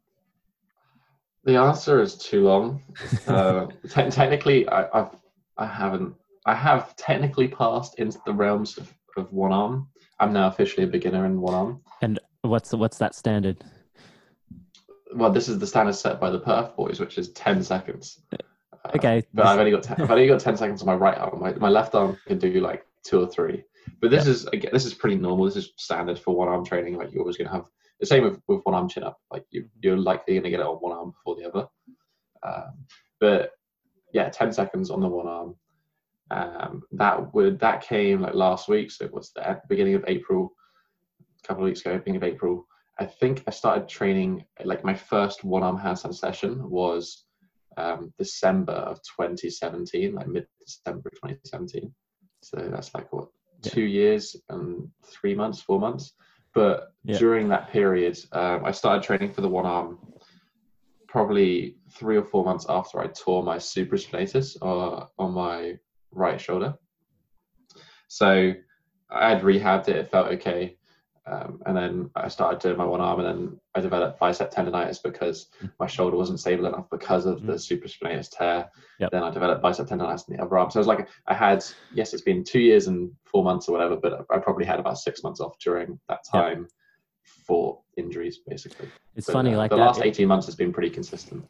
[1.45, 2.83] The answer is too long.
[3.27, 5.11] uh, te- technically, I, I've
[5.57, 6.15] I haven't.
[6.45, 9.89] I have technically passed into the realms of, of one arm.
[10.19, 11.81] I'm now officially a beginner in one arm.
[12.03, 13.63] And what's what's that standard?
[15.15, 18.21] Well, this is the standard set by the Perth boys, which is ten seconds.
[18.33, 18.39] Uh,
[18.95, 21.41] Okay, but I've only got 10, I've only got ten seconds on my right arm.
[21.41, 23.65] My, my left arm can do like two or three.
[24.01, 25.45] But this is again, this is pretty normal.
[25.47, 26.97] This is standard for one arm training.
[26.97, 27.67] Like you're always going to have
[28.01, 29.19] the same with, with one arm chin up.
[29.31, 31.69] Like you, you're likely going to get it on one arm before the other.
[32.43, 32.85] Um,
[33.21, 33.53] but
[34.13, 35.57] yeah, ten seconds on the one arm.
[36.31, 40.53] Um, that would that came like last week, so it was the beginning of April,
[41.45, 42.67] a couple of weeks ago, beginning of April.
[42.99, 47.27] I think I started training like my first one arm handstand session was
[47.77, 51.95] um, December of 2017, like mid December 2017.
[52.43, 53.29] So that's like what
[53.63, 53.73] Yeah.
[53.73, 56.15] two years and three months, four months.
[56.55, 57.19] But Yeah.
[57.19, 59.99] during that period, um, I started training for the one arm
[61.09, 65.79] probably three or four months after I tore my supraspinatus uh, on my
[66.13, 66.75] right shoulder.
[68.09, 68.53] So
[69.11, 70.77] I had rehabbed it, it felt okay.
[71.29, 75.03] Um, and then I started doing my one arm, and then I developed bicep tendonitis
[75.03, 75.49] because
[75.81, 78.71] my shoulder wasn't stable enough because of the supraspinatus tear.
[79.01, 79.11] Yep.
[79.11, 80.71] Then I developed bicep tendonitis in the other arm.
[80.71, 83.73] So it was like I had, yes, it's been two years and four months or
[83.73, 86.43] whatever, but I probably had about six months off during that Yep.
[86.45, 86.69] time
[87.25, 88.89] for injuries, basically.
[89.17, 89.83] it's But, funny like the that.
[89.83, 91.45] last 18 months has been pretty consistent.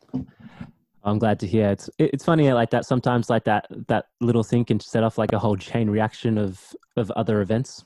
[1.07, 1.69] I'm glad to hear.
[1.69, 2.85] It's it's funny like that.
[2.85, 6.61] Sometimes like that that little thing can set off like a whole chain reaction of
[6.97, 7.85] of other events.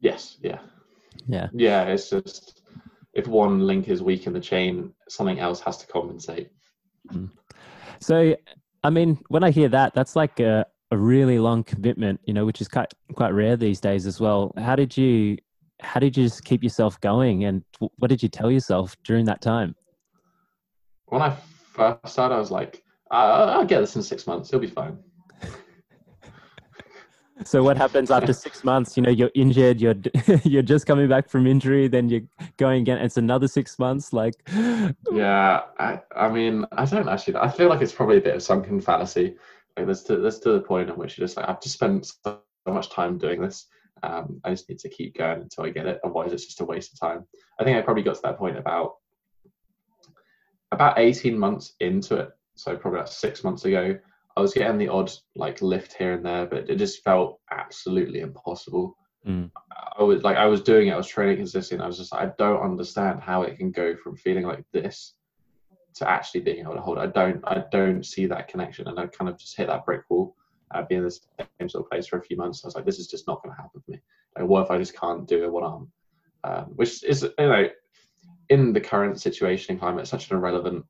[0.00, 0.58] Yes, yeah.
[1.26, 1.48] Yeah.
[1.52, 2.62] Yeah, it's just
[3.12, 6.50] if one link is weak in the chain, something else has to compensate.
[7.12, 7.26] Mm-hmm.
[8.00, 8.34] So,
[8.82, 12.46] I mean, when I hear that, that's like a, a really long commitment, you know,
[12.46, 14.52] which is quite quite rare these days as well.
[14.56, 15.36] How did you
[15.80, 17.62] how did you just keep yourself going, and
[17.98, 19.74] what did you tell yourself during that time?
[21.06, 21.36] When I
[21.80, 24.50] first started, I was like, "I- I'll get this in six months.
[24.50, 24.98] It'll be fine.
[27.44, 28.96] So, what happens after six months?
[28.98, 29.94] You know, you're injured, you're
[30.44, 32.26] you're just coming back from injury, then you're
[32.58, 32.98] going again.
[32.98, 34.12] It's another six months.
[34.12, 34.34] Like,
[35.10, 37.36] Yeah, I, I mean, I don't actually.
[37.36, 39.36] I feel like it's probably a bit of sunken fallacy.
[39.76, 42.12] Like there's to there's to the point in which you're just like, I've just spent
[42.24, 43.66] so much time doing this.
[44.02, 46.00] Um, I just need to keep going until I get it.
[46.04, 47.24] Otherwise, it's just a waste of time.
[47.58, 48.96] I think I probably got to that point about
[50.72, 52.30] about 18 months into it.
[52.54, 53.98] So probably about six months ago,
[54.36, 58.20] I was getting the odd like lift here and there, but it just felt absolutely
[58.20, 58.96] impossible.
[59.26, 59.50] Mm.
[59.98, 60.92] I was like, I was doing it.
[60.92, 61.84] I was training consistently.
[61.84, 65.14] I was just, I don't understand how it can go from feeling like this
[65.94, 66.98] to actually being able to hold.
[66.98, 67.02] it.
[67.02, 70.02] I don't, I don't see that connection, and I kind of just hit that brick
[70.08, 70.36] wall.
[70.70, 72.64] I've been in the same sort of place for a few months.
[72.64, 74.00] I was like, this is just not going to happen for me.
[74.38, 75.92] Like, what if I just can't do a one arm?
[76.44, 77.68] Um, which is, you know,
[78.50, 80.84] in the current situation and climate, such an irrelevant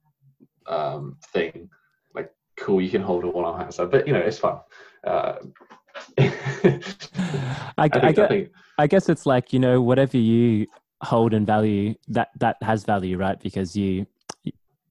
[0.66, 1.68] um, thing.
[2.14, 4.58] Like, cool, you can hold a one arm handstand, but you know, it's fun.
[5.04, 5.34] Uh,
[6.18, 6.80] I,
[7.78, 10.66] I I, think, I guess, think I guess it's like you know whatever you
[11.02, 13.38] hold and value that that has value, right?
[13.38, 14.06] Because you,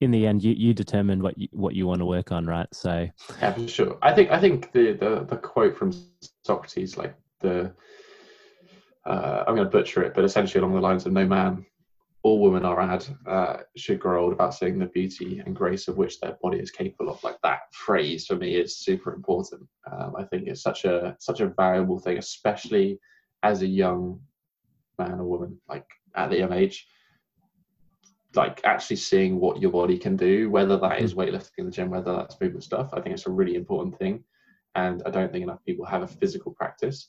[0.00, 2.68] in the end, you you determine what you what you want to work on, right?
[2.72, 3.08] So
[3.40, 3.98] Yeah, for sure.
[4.02, 5.92] I think I think the the, the quote from
[6.44, 7.72] Socrates, like the
[9.06, 11.64] uh, I'm going to butcher it, but essentially along the lines of "No man
[12.22, 15.96] or women are ad uh, should grow old about seeing the beauty and grace of
[15.96, 19.66] which their body is capable of." Like that phrase for me is super important.
[19.90, 22.98] Um, I think it's such a such a valuable thing, especially
[23.42, 24.20] as a young
[24.98, 26.86] man or woman, like at the young age.
[28.34, 31.90] Like actually seeing what your body can do, whether that is weightlifting in the gym,
[31.90, 32.90] whether that's movement stuff.
[32.92, 34.22] I think it's a really important thing,
[34.76, 37.08] and I don't think enough people have a physical practice.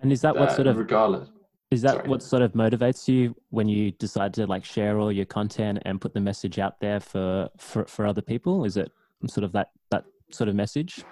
[0.00, 1.28] and is that what uh, sort of regardless?
[1.74, 2.08] Is that sorry.
[2.08, 6.00] what sort of motivates you when you decide to like share all your content and
[6.00, 8.64] put the message out there for for for other people?
[8.64, 8.90] Is it
[9.26, 11.04] sort of that that sort of message?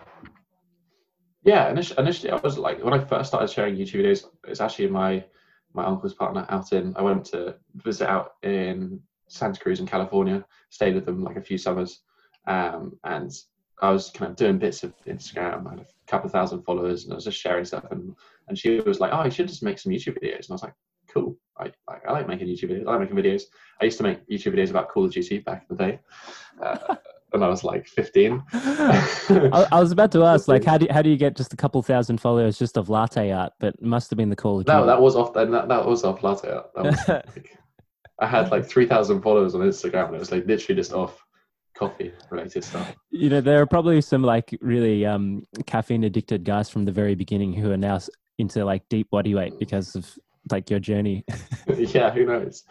[1.44, 4.88] Yeah, initially, initially I was like when I first started sharing YouTube videos, it's actually
[4.88, 5.24] my
[5.74, 6.94] my uncle's partner out in.
[6.96, 11.42] I went to visit out in Santa Cruz in California, stayed with them like a
[11.42, 12.02] few summers,
[12.46, 13.32] um, and
[13.82, 15.66] I was kind of doing bits of Instagram.
[15.66, 17.84] I had a couple of thousand followers, and I was just sharing stuff.
[17.90, 18.14] And
[18.48, 20.62] and she was like, "Oh, you should just make some YouTube videos." And I was
[20.62, 20.74] like,
[21.08, 22.86] "Cool, I like I like making YouTube videos.
[22.86, 23.42] I like making videos.
[23.80, 26.00] I used to make YouTube videos about Call of Duty back in the day."
[26.62, 26.94] Uh,
[27.32, 28.42] when I was like 15.
[28.52, 31.56] I, I was about to ask, like, how do how do you get just a
[31.56, 33.54] couple thousand followers just of latte art?
[33.58, 34.86] But it must have been the Call of No, Duty.
[34.86, 35.32] that was off.
[35.32, 36.50] That, that was off latte.
[36.50, 36.70] art.
[36.74, 37.56] That was like,
[38.20, 41.24] I had like three thousand followers on Instagram, and it was like literally just off
[41.88, 42.94] coffee related stuff.
[43.10, 47.14] you know, there are probably some like really um, caffeine addicted guys from the very
[47.14, 47.98] beginning who are now
[48.38, 50.10] into like deep body weight because of
[50.50, 51.24] like your journey.
[51.76, 52.64] yeah, who knows?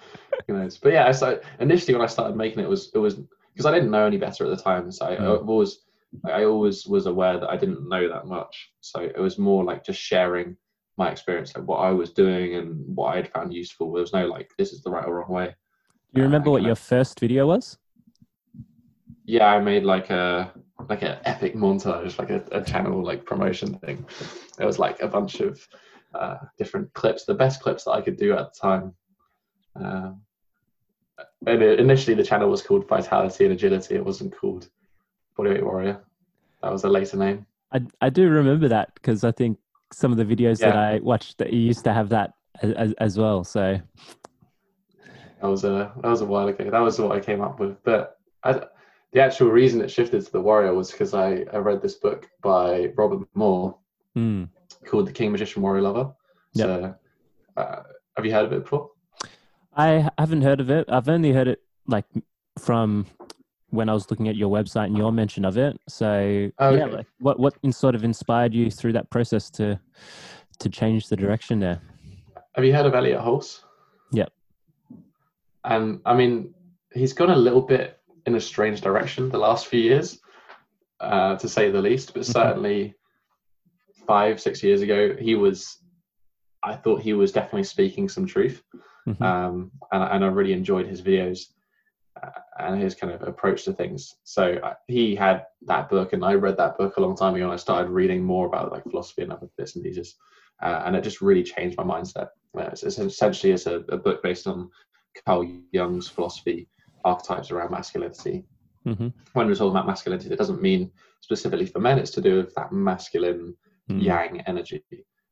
[0.47, 0.78] Who knows?
[0.78, 3.15] But yeah, so initially when I started making it was it was
[3.54, 4.91] because I didn't know any better at the time.
[4.91, 5.21] So I, Mm.
[5.21, 5.80] I always
[6.26, 8.71] I always was aware that I didn't know that much.
[8.82, 10.58] So it was more like just sharing
[10.97, 13.93] my experience, like what I was doing and what I had found useful.
[13.93, 15.56] There was no like this is the right or wrong way.
[16.13, 17.78] Do you Uh, remember I what your first video was?
[19.25, 20.51] Yeah, I made like a
[20.89, 24.05] like an epic montage, like a, a channel like promotion thing.
[24.60, 25.67] It was like a bunch of
[26.13, 28.93] uh, different clips, the best clips that I could do at the time.
[29.75, 30.21] Um,
[31.45, 33.95] and it, initially, the channel was called Vitality and Agility.
[33.95, 34.69] It wasn't called
[35.38, 36.03] Bodyweight Warrior.
[36.62, 37.45] That was a later name.
[37.71, 39.57] I I do remember that because I think
[39.93, 42.93] some of the videos that I watched that you used to have that as, as,
[42.93, 43.43] as well.
[43.43, 43.79] So
[45.41, 46.69] That was a that was a while ago.
[46.69, 47.81] That was what I came up with.
[47.84, 48.62] But I,
[49.13, 52.30] the actual reason it shifted to the Warrior was because I, I read this book
[52.41, 53.78] by Robert Moore
[54.17, 54.47] mm.
[54.86, 56.13] called The King Magician Warrior Lover.
[56.54, 56.67] Yep.
[56.67, 56.95] So,
[57.58, 57.84] uh,
[58.15, 58.91] have you heard of it before?
[59.76, 60.86] I haven't heard of it.
[60.89, 62.06] I've only heard it like
[62.60, 63.06] from
[63.69, 65.78] when I was looking at your website and your mention of it.
[65.88, 66.95] So yeah, Okay.
[66.97, 69.80] like what what in sort of inspired you through that process to
[70.60, 71.82] to change the direction there?
[72.56, 73.62] Have you heard of Elliott Hulse?
[74.12, 74.32] Yep.
[75.63, 76.54] And I mean,
[76.93, 80.19] he's gone a little bit in a strange direction the last few years,
[80.99, 82.13] uh, to say the least.
[82.13, 82.31] But Mhm.
[82.31, 82.95] certainly,
[84.07, 85.77] five six years ago, he was.
[86.63, 88.62] I thought he was definitely speaking some truth,
[89.07, 89.21] Mhm.
[89.21, 91.39] um, and, and I really enjoyed his videos
[92.21, 92.29] uh,
[92.60, 94.15] and his kind of approach to things.
[94.23, 97.45] So uh, he had that book, and I read that book a long time ago,
[97.45, 100.17] and I started reading more about like philosophy and other bits and pieces,
[100.62, 102.29] uh, and it just really changed my mindset.
[102.55, 104.69] Uh, it's, it's essentially it's a, a book based on
[105.25, 106.69] Carl Jung's philosophy
[107.03, 108.45] archetypes around masculinity.
[108.85, 109.13] Mhm.
[109.33, 111.99] When we're talking about masculinity, that doesn't mean specifically for men.
[111.99, 113.55] It's to do with that masculine
[113.89, 114.01] Mm.
[114.01, 114.83] yang energy,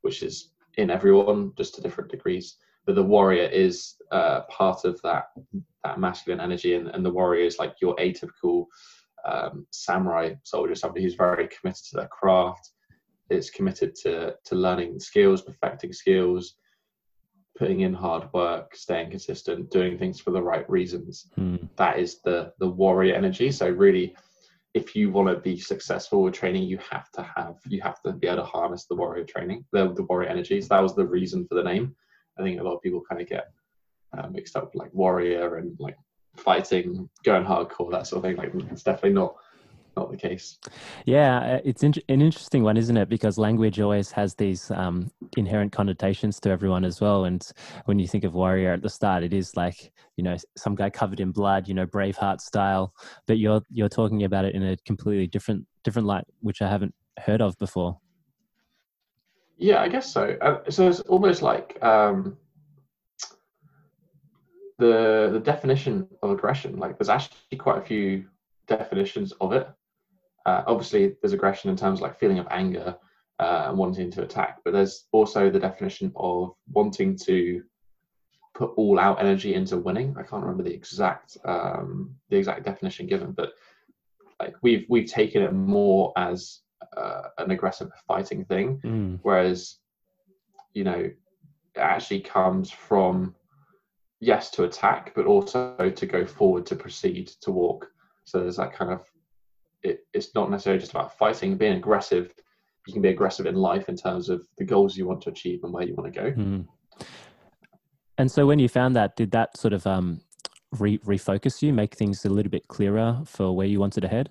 [0.01, 2.57] which is in everyone, just to different degrees.
[2.85, 5.27] But the warrior is uh, part of that
[5.83, 8.65] that masculine energy, and, and the warrior is like your atypical
[9.25, 12.71] um, samurai soldier, somebody who's very committed to their craft,
[13.29, 16.55] is committed to to learning skills, perfecting skills,
[17.57, 21.27] putting in hard work, staying consistent, doing things for the right reasons.
[21.37, 21.69] Mm.
[21.75, 23.51] that is the the warrior energy.
[23.51, 24.15] So really
[24.75, 28.13] if you want to be successful with training you have to have you have to
[28.13, 30.67] be able to harness the warrior training the, the warrior energies.
[30.67, 31.95] That was the reason for the name.
[32.37, 33.47] I think a lot of people kind of get
[34.17, 35.97] uh, mixed up like warrior and like
[36.37, 38.37] fighting going hardcore that sort of thing.
[38.37, 39.35] Like it's definitely not
[39.97, 40.57] not the case
[41.05, 43.09] Yeah, uh, it's in- an interesting one, isn't it?
[43.09, 47.25] Because language always has these um, inherent connotations to everyone as well.
[47.25, 47.45] And
[47.85, 50.89] when you think of warrior at the start, it is like you know some guy
[50.89, 52.93] covered in blood, you know, Braveheart style.
[53.27, 56.93] But you're you're talking about it in a completely different different light, which I haven't
[57.19, 57.99] heard of before.
[59.57, 60.37] Yeah, I guess so.
[60.41, 62.37] Uh, so it's almost like um,
[64.77, 66.77] the the definition of aggression.
[66.77, 68.25] Like, there's actually quite a few
[68.67, 69.67] definitions of it.
[70.45, 72.95] Uh, obviously, there's aggression in terms of like feeling of anger
[73.39, 77.63] uh, and wanting to attack, but there's also the definition of wanting to
[78.55, 80.15] put all out energy into winning.
[80.17, 83.53] I can't remember the exact um, the exact definition given, but
[84.39, 86.61] like we've we've taken it more as
[86.95, 89.19] uh, an aggressive fighting thing Mm.
[89.21, 89.77] whereas
[90.73, 91.17] you know it
[91.77, 93.35] actually comes from
[94.21, 97.87] yes to attack but also to go forward to proceed to walk
[98.23, 99.01] so there's that kind of
[99.83, 102.33] it, it's not necessarily just about fighting being aggressive
[102.87, 105.59] you can be aggressive in life in terms of the goals you want to achieve
[105.63, 106.67] and where you want to go Mm.
[108.17, 110.19] And so, when you found that, did that sort of um,
[110.77, 114.29] re- refocus you, make things a little bit clearer for where you wanted to head?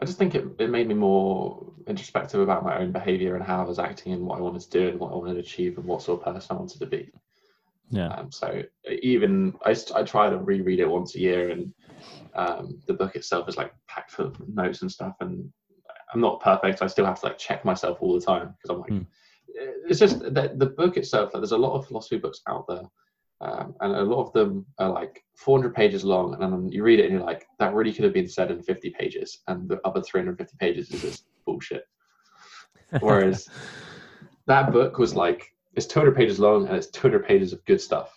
[0.00, 3.60] i just think it, it made me more introspective about my own behavior and how
[3.60, 5.76] i was acting and what i wanted to do and what i wanted to achieve
[5.76, 7.10] and what sort of person i wanted to be
[7.90, 8.08] Yeah.
[8.08, 8.62] Um, so
[9.02, 11.74] even I, I try to reread it once a year, and
[12.34, 15.16] um, the book itself is like packed full of notes and stuff.
[15.20, 15.50] And
[16.12, 16.82] I'm not perfect.
[16.82, 19.02] I still have to like check myself all the time because I'm like, Hmm.
[19.88, 21.32] it's just that the book itself.
[21.32, 22.82] Like, there's a lot of philosophy books out there,
[23.40, 27.00] um, and a lot of them are like 400 pages long, and then you read
[27.00, 29.80] it and you're like, that really could have been said in 50 pages, and the
[29.84, 31.84] other 350 pages is just bullshit.
[33.00, 33.48] Whereas
[34.46, 38.12] that book was like it's 200 pages long and it's 200 pages of good stuff.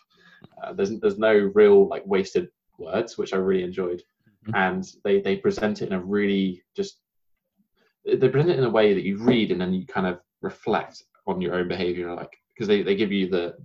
[0.63, 4.01] Uh, there's there's no real like wasted words, which I really enjoyed,
[4.47, 4.53] Mhm.
[4.55, 7.01] and they they present it in a really just
[8.05, 11.03] they present it in a way that you read and then you kind of reflect
[11.25, 13.55] on your own behavior, like because they, they give you the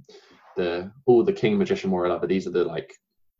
[0.56, 2.26] the all the king magician warrior lover.
[2.26, 2.92] These are the like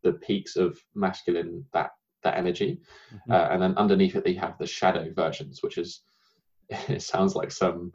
[0.03, 1.91] the peaks of masculine that
[2.23, 2.79] that energy,
[3.13, 3.31] Mhm.
[3.33, 6.01] uh, and then underneath it they have the shadow versions, which is
[6.69, 7.91] it sounds like some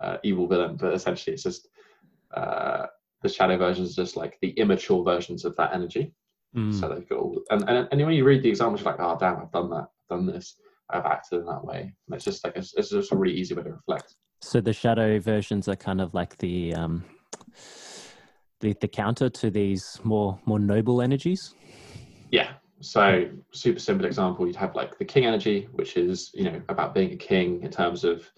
[0.00, 1.68] uh, evil villain, but essentially it's just
[2.36, 2.86] uh,
[3.22, 6.12] the shadow versions just like the immature versions of that energy.
[6.56, 6.78] Mm.
[6.78, 9.16] So they've got all, and, and and when you read the examples, you're like, oh
[9.18, 10.56] damn, I've done that, I've done this,
[10.90, 11.80] I've acted in that way.
[12.06, 14.14] And it's just like it's, it's just a really easy way to reflect.
[14.40, 17.04] So the shadow versions are kind of like the um,
[18.60, 21.54] the the counter to these more more noble energies.
[22.30, 22.52] Yeah.
[22.80, 26.94] So super simple example, you'd have like the king energy, which is you know about
[26.94, 28.30] being a king in terms of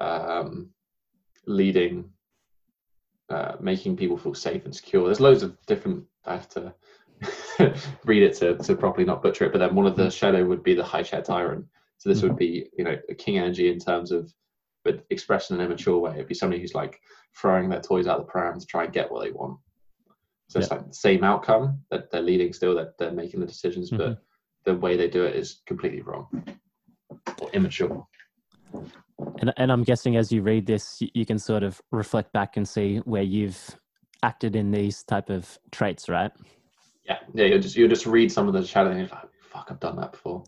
[0.00, 0.70] um,
[1.46, 2.08] leading,
[3.28, 5.04] uh, making people feel safe and secure.
[5.06, 6.04] There's loads of different.
[6.24, 6.74] I have to
[8.04, 9.52] read it to, to properly not butcher it.
[9.52, 11.66] But then one of the shadow would be the high chair tyrant.
[11.98, 14.32] So this would be you know a king energy in terms of,
[14.84, 16.14] but expressed in an immature way.
[16.14, 17.00] It'd be somebody who's like
[17.36, 19.58] throwing their toys out the pram to try and get what they want.
[20.48, 23.90] So it's like the same outcome that they're leading still, that they're making the decisions,
[23.90, 23.98] Mhm.
[23.98, 24.22] but
[24.64, 26.26] the way they do it is completely wrong
[27.40, 28.06] or immature.
[29.40, 32.66] And and I'm guessing as you read this, you can sort of reflect back and
[32.66, 33.76] see where you've
[34.22, 36.32] acted in these type of traits, right?
[37.08, 37.46] Yeah, yeah.
[37.46, 39.96] You just you just read some of the shadow and you're like, fuck, I've done
[39.96, 40.44] that before,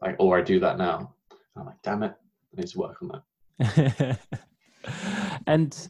[0.00, 1.14] like, or I do that now.
[1.30, 3.22] And I'm like, damn it, I need to work on
[3.58, 4.18] that.
[5.46, 5.88] and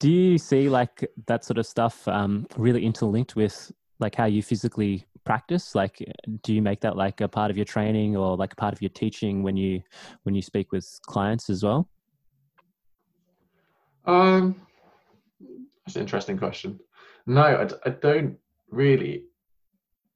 [0.00, 4.42] do you see like that sort of stuff um, really interlinked with like how you
[4.42, 6.02] physically practice like
[6.42, 8.82] do you make that like a part of your training or like a part of
[8.82, 9.80] your teaching when you
[10.24, 11.88] when you speak with clients as well
[14.04, 14.60] Um,
[15.84, 16.80] that's an interesting question.
[17.26, 18.36] No, i, I don't
[18.70, 19.24] really.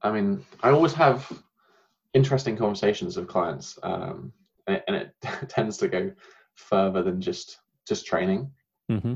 [0.03, 1.31] I mean, I always have
[2.15, 4.33] interesting conversations with clients, um,
[4.67, 5.15] and, it, and it
[5.49, 6.13] tends to go
[6.55, 8.51] further than just just training.
[8.91, 9.15] mm-hmm.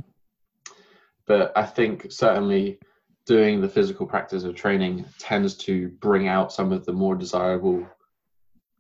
[1.27, 2.79] But I think certainly
[3.27, 7.87] doing the physical practice of training tends to bring out some of the more desirable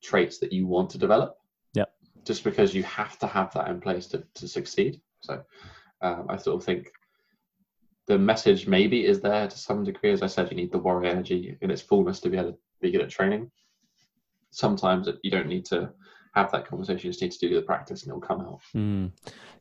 [0.03, 1.37] traits that you want to develop.
[1.75, 1.93] Yep.
[2.25, 5.01] Just because you have to have that in place to, to succeed.
[5.21, 5.43] So
[6.03, 6.91] um, I sort of think
[8.11, 10.11] the message maybe is there to some degree.
[10.11, 12.59] As I said, you need the warrior energy in its fullness to be able to
[12.81, 13.49] be good at training.
[14.51, 15.93] Sometimes you don't need to
[16.35, 17.07] have that conversation.
[17.07, 18.59] You just need to do the practice and it'll come out.
[18.75, 19.13] Mm.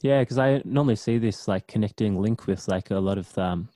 [0.02, 3.70] Yeah, because I normally see this like connecting link with like a lot of um,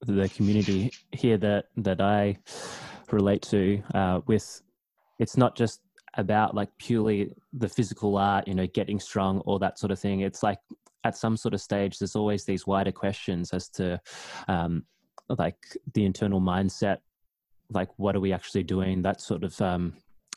[0.00, 2.38] the community here that that I
[3.12, 3.82] relate to.
[3.92, 4.62] Uh, with
[5.18, 5.82] it's not just
[6.16, 10.20] about like purely the physical art, you know, getting strong, all that sort of thing.
[10.20, 10.60] It's like
[11.04, 14.00] at some sort of stage, there's always these wider questions as to
[14.48, 14.84] um,
[15.28, 15.58] like
[15.92, 16.98] the internal mindset,
[17.70, 19.02] like what are we actually doing?
[19.02, 19.94] That sort of um,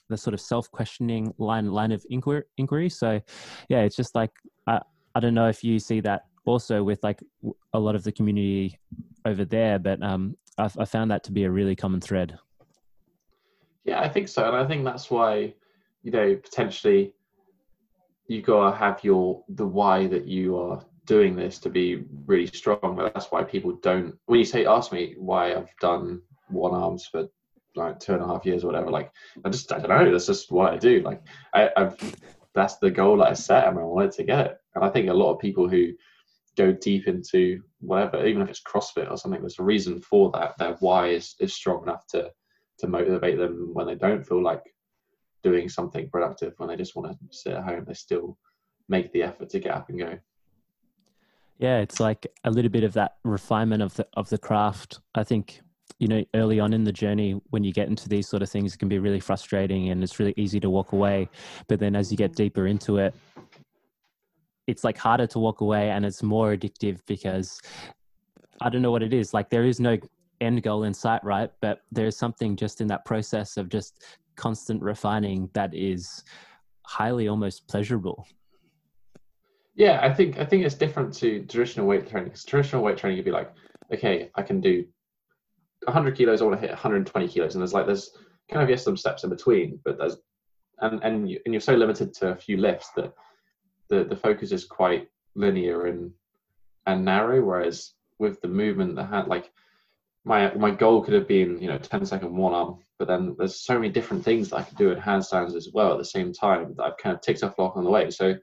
[0.09, 2.43] the sort of self-questioning line line of inquiry.
[2.57, 2.89] inquiry.
[2.89, 3.21] So,
[3.69, 4.31] yeah, it's just like
[4.67, 4.81] I
[5.15, 7.21] I don't know if you see that also with like
[7.73, 8.79] a lot of the community
[9.25, 12.37] over there, but um, I've, I found that to be a really common thread.
[13.83, 15.53] Yeah, I think so, and I think that's why
[16.03, 17.13] you know potentially
[18.27, 22.99] you gotta have your the why that you are doing this to be really strong.
[23.13, 24.15] That's why people don't.
[24.25, 27.27] When you say ask me why I've done one arms for
[27.75, 29.11] like two and a half years or whatever, like
[29.43, 30.11] I just I don't know.
[30.11, 31.01] That's just what I do.
[31.01, 31.21] Like
[31.53, 31.97] I, I've
[32.53, 34.57] that's the goal that I set and I wanted to get it.
[34.75, 35.93] And I think a lot of people who
[36.57, 40.57] go deep into whatever, even if it's CrossFit or something, there's a reason for that.
[40.57, 42.31] Their why is, is strong enough to
[42.79, 44.61] to motivate them when they don't feel like
[45.43, 48.37] doing something productive, when they just want to sit at home, they still
[48.89, 50.17] make the effort to get up and go.
[51.59, 54.99] Yeah, it's like a little bit of that refinement of the of the craft.
[55.15, 55.61] I think
[55.99, 58.73] you know early on in the journey when you get into these sort of things
[58.73, 61.29] it can be really frustrating and it's really easy to walk away
[61.67, 63.15] but then as you get deeper into it
[64.67, 67.61] it's like harder to walk away and it's more addictive because
[68.61, 69.97] i don't know what it is like there is no
[70.41, 74.03] end goal in sight right but there's something just in that process of just
[74.37, 76.23] constant refining that is
[76.85, 78.25] highly almost pleasurable
[79.75, 82.33] Yeah, I think I think it's different to traditional weight training.
[82.47, 83.51] traditional weight training, you'd be like,
[83.93, 84.85] okay, I can do
[85.83, 86.41] 100 kilos.
[86.41, 88.11] I want to hit 120 kilos, and there's like there's
[88.49, 90.17] kind of yes some steps in between, but there's
[90.79, 93.13] and and you, and you're so limited to a few lifts that
[93.89, 96.11] the the focus is quite linear and
[96.87, 97.43] and narrow.
[97.43, 99.51] Whereas with the movement, the hand like
[100.27, 103.55] my my goal could have been you know 10 second one arm, but then there's
[103.55, 106.33] so many different things that I could do in handstands as well at the same
[106.33, 108.11] time that I've kind of ticked off along the way.
[108.11, 108.35] So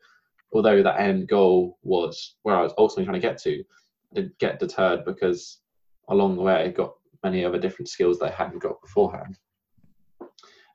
[0.52, 4.38] although that end goal was where I was ultimately trying to get to, I didn't
[4.38, 5.60] get deterred because
[6.08, 9.38] along the way I got many other different skills that I hadn't got beforehand.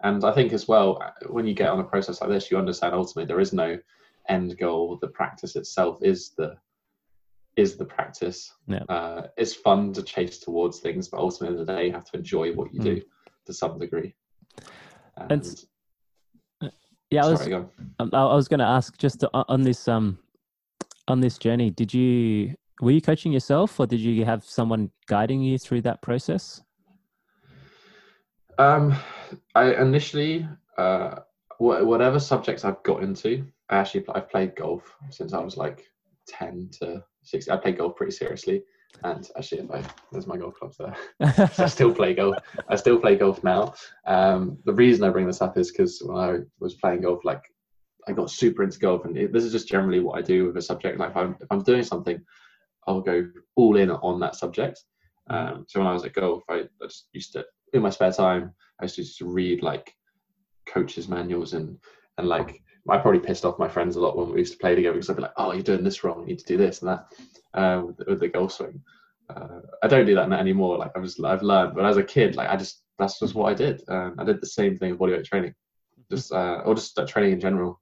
[0.02, 2.94] And I think as well, when you get on a process like this, you understand
[2.94, 3.78] ultimately there is no
[4.30, 4.98] end goal.
[5.02, 6.56] The practice itself is the
[7.56, 8.52] is the practice.
[8.68, 8.84] Yeah.
[8.88, 12.54] Uh, it's fun to chase towards things, but ultimately the day you have to enjoy
[12.54, 13.02] what you do
[13.46, 14.16] to some degree.
[15.18, 16.72] And, And
[17.10, 17.70] yeah i was sorry, go.
[18.00, 20.20] Um, I I was going to ask just to, on this um
[21.08, 21.72] on this journey.
[21.72, 26.02] Did you were you coaching yourself, or did you have someone guiding you through that
[26.02, 26.62] process?
[28.58, 28.96] Um,
[29.56, 30.48] I initially,
[30.78, 31.20] uh,
[31.58, 35.86] whatever subjects I've got into, I actually I've played golf since I was like
[36.28, 37.04] ten to
[37.50, 38.64] I played golf pretty seriously,
[39.04, 40.96] and actually, if I there's my golf clubs there,
[41.54, 42.36] so I still play golf.
[42.68, 43.74] I still play golf now.
[44.06, 47.42] Um, the reason I bring this up is because when I was playing golf, like
[48.08, 50.58] I got super into golf, and it, this is just generally what I do with
[50.58, 51.00] a subject.
[51.00, 52.20] Like if I'm if I'm doing something,
[52.88, 54.84] I'll go all in on that subject.
[55.30, 58.12] Um, so when I was at golf, I, I just used to in my spare
[58.12, 59.94] time, I used to read like
[60.66, 61.78] coaches manuals and
[62.18, 64.76] and like I probably pissed off my friends a lot when we used to play
[64.76, 66.22] together because I'd be like, "Oh, you're doing this wrong.
[66.22, 67.14] You need to do this and that."
[67.54, 68.80] Uh, with, the golf swing,
[69.36, 70.78] uh, I don't do that anymore.
[70.78, 73.50] Like I've just I've learned, but as a kid, like I just that's just what
[73.50, 73.82] I did.
[73.88, 75.56] Um, I did the same thing with bodyweight training,
[76.12, 77.82] just uh, or just uh, training in general.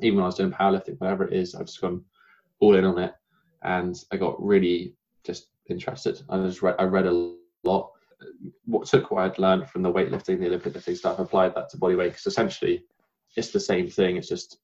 [0.00, 2.04] Even when I was doing powerlifting, whatever it is, I've just gone
[2.60, 3.14] all in on it,
[3.62, 6.20] and I got really just interested.
[6.28, 7.90] I just read I read a lot.
[8.64, 11.76] What took what I'd learned from the weightlifting, the Olympic lifting stuff, applied that to
[11.76, 12.84] bodyweight because essentially
[13.38, 14.16] it's the same thing.
[14.16, 14.58] It's just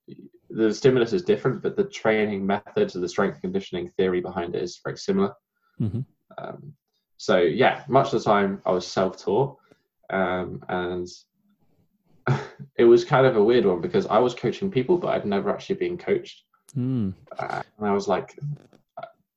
[0.50, 4.80] the stimulus is different, but the training methods, the strength conditioning theory behind it is
[4.84, 5.32] very similar.
[5.80, 6.00] Mm-hmm.
[6.36, 6.74] Um,
[7.16, 9.56] so yeah, much of the time I was self-taught,
[10.10, 11.08] um, and
[12.76, 15.50] it was kind of a weird one because I was coaching people, but I'd never
[15.50, 16.42] actually been coached.
[16.76, 17.14] Mm.
[17.38, 18.36] Uh, and I was like,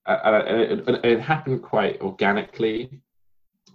[0.07, 3.01] uh, it, it happened quite organically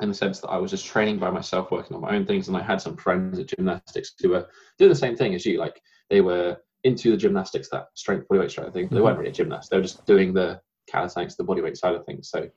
[0.02, 2.48] in the sense that I was just training by myself, working on my own things,
[2.48, 4.48] and I had some friends at gymnastics who were
[4.78, 5.58] doing the same thing as you.
[5.58, 5.80] Like
[6.10, 8.86] they were into the gymnastics, that strength bodyweight strength thing.
[8.86, 9.04] But they mm-hmm.
[9.04, 12.28] weren't really a gymnast; they were just doing the calisthenics, the bodyweight side of things.
[12.28, 12.48] So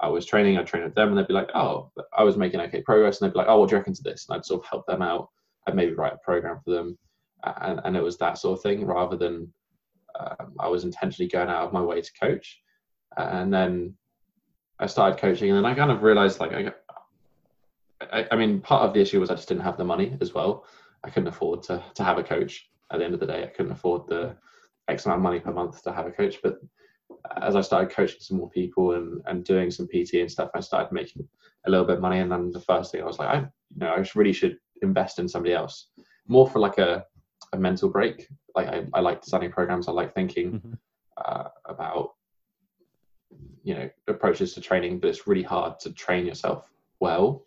[0.00, 2.60] I was training, I'd train with them, and they'd be like, "Oh, I was making
[2.60, 4.44] okay progress," and they'd be like, "Oh, what do you reckon to this?" And I'd
[4.44, 5.28] sort of help them out.
[5.66, 6.96] I'd maybe write a program for them,
[7.42, 9.52] and, and it was that sort of thing rather than
[10.18, 12.60] um, I was intentionally going out of my way to coach.
[13.16, 13.94] And then
[14.78, 16.72] I started coaching, and then I kind of realized like I,
[18.12, 20.34] I, I, mean, part of the issue was I just didn't have the money as
[20.34, 20.64] well.
[21.02, 22.68] I couldn't afford to to have a coach.
[22.90, 24.36] At the end of the day, I couldn't afford the
[24.88, 26.36] X amount of money per month to have a coach.
[26.42, 26.58] But
[27.40, 30.60] as I started coaching some more people and and doing some PT and stuff, I
[30.60, 31.28] started making
[31.66, 32.20] a little bit of money.
[32.20, 35.18] And then the first thing I was like, I you know, I really should invest
[35.18, 35.88] in somebody else
[36.26, 37.04] more for like a
[37.52, 38.28] a mental break.
[38.54, 39.88] Like I, I like designing programs.
[39.88, 40.72] I like thinking mm-hmm.
[41.18, 42.14] uh, about
[43.62, 47.44] you know approaches to training, but it's really hard to train yourself well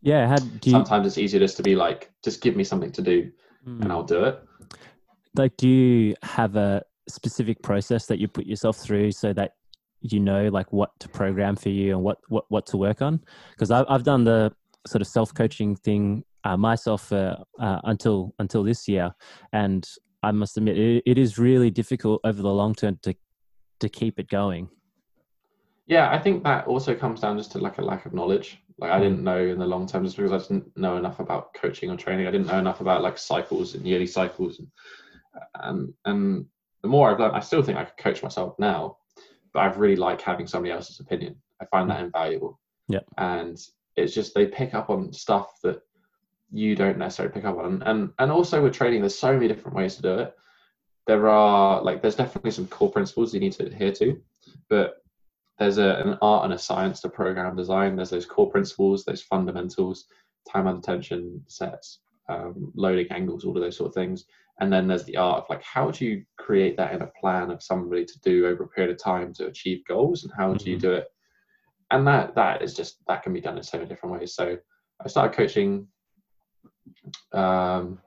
[0.00, 3.02] yeah do you, sometimes it's easier just to be like just give me something to
[3.02, 3.30] do
[3.66, 3.82] mm.
[3.82, 4.42] and i'll do it.
[5.38, 9.52] Like do you have a specific process that you put yourself through so that
[10.00, 13.20] you know like what to program for you and what what, what to work on?
[13.52, 14.52] Because I've, I've done the
[14.86, 19.12] sort of self-coaching thing uh, myself uh, uh, until until this year.
[19.52, 19.88] And
[20.24, 23.14] i must admit it, it is really difficult over the long term to
[23.80, 24.68] to keep it going.
[25.86, 28.92] Yeah i think that also comes down just to like a lack of knowledge like
[28.92, 31.90] I didn't know in the long term just because I didn't know enough about coaching
[31.90, 32.26] or training.
[32.26, 34.68] I didn't know enough about like cycles and yearly cycles, and
[35.54, 36.46] and, and
[36.82, 38.98] the more I've learned, I still think I could coach myself now,
[39.52, 41.36] but I've really like having somebody else's opinion.
[41.60, 42.04] I find that mm.
[42.04, 42.60] invaluable.
[42.88, 43.58] Yeah, and
[43.96, 45.80] it's just they pick up on stuff that
[46.52, 49.76] you don't necessarily pick up on, and and also with training, there's so many different
[49.76, 50.34] ways to do it.
[51.08, 54.20] There are like there's definitely some core principles you need to adhere to,
[54.68, 55.02] but
[55.58, 57.96] there's a, an art and a science to program design.
[57.96, 60.06] There's those core principles, those fundamentals,
[60.50, 64.24] time under tension sets, um, loading angles, all of those sort of things.
[64.60, 67.50] And then there's the art of like, how do you create that in a plan
[67.50, 70.58] of somebody to do over a period of time to achieve goals, and how mm-hmm.
[70.58, 70.86] do you mm-hmm.
[70.86, 71.06] do it?
[71.90, 74.34] And that that is just that can be done in so many different ways.
[74.34, 74.56] So
[75.04, 75.86] I started coaching.
[77.32, 77.98] Um,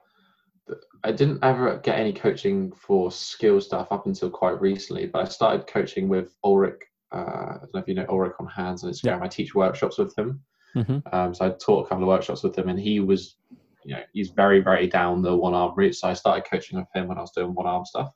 [1.04, 5.30] I didn't ever get any coaching for skill stuff up until quite recently, but I
[5.30, 6.82] started coaching with Ulrich
[7.12, 9.20] uh, I don't know if you know Ulrich on Hands on Instagram.
[9.20, 9.24] Yeah.
[9.24, 10.42] I teach workshops with him.
[10.76, 11.00] Mm-hmm.
[11.12, 13.36] Um, so I taught a couple of workshops with him, and he was,
[13.84, 15.96] you know, he's very, very down the one arm route.
[15.96, 18.14] So I started coaching with him when I was doing one arm stuff,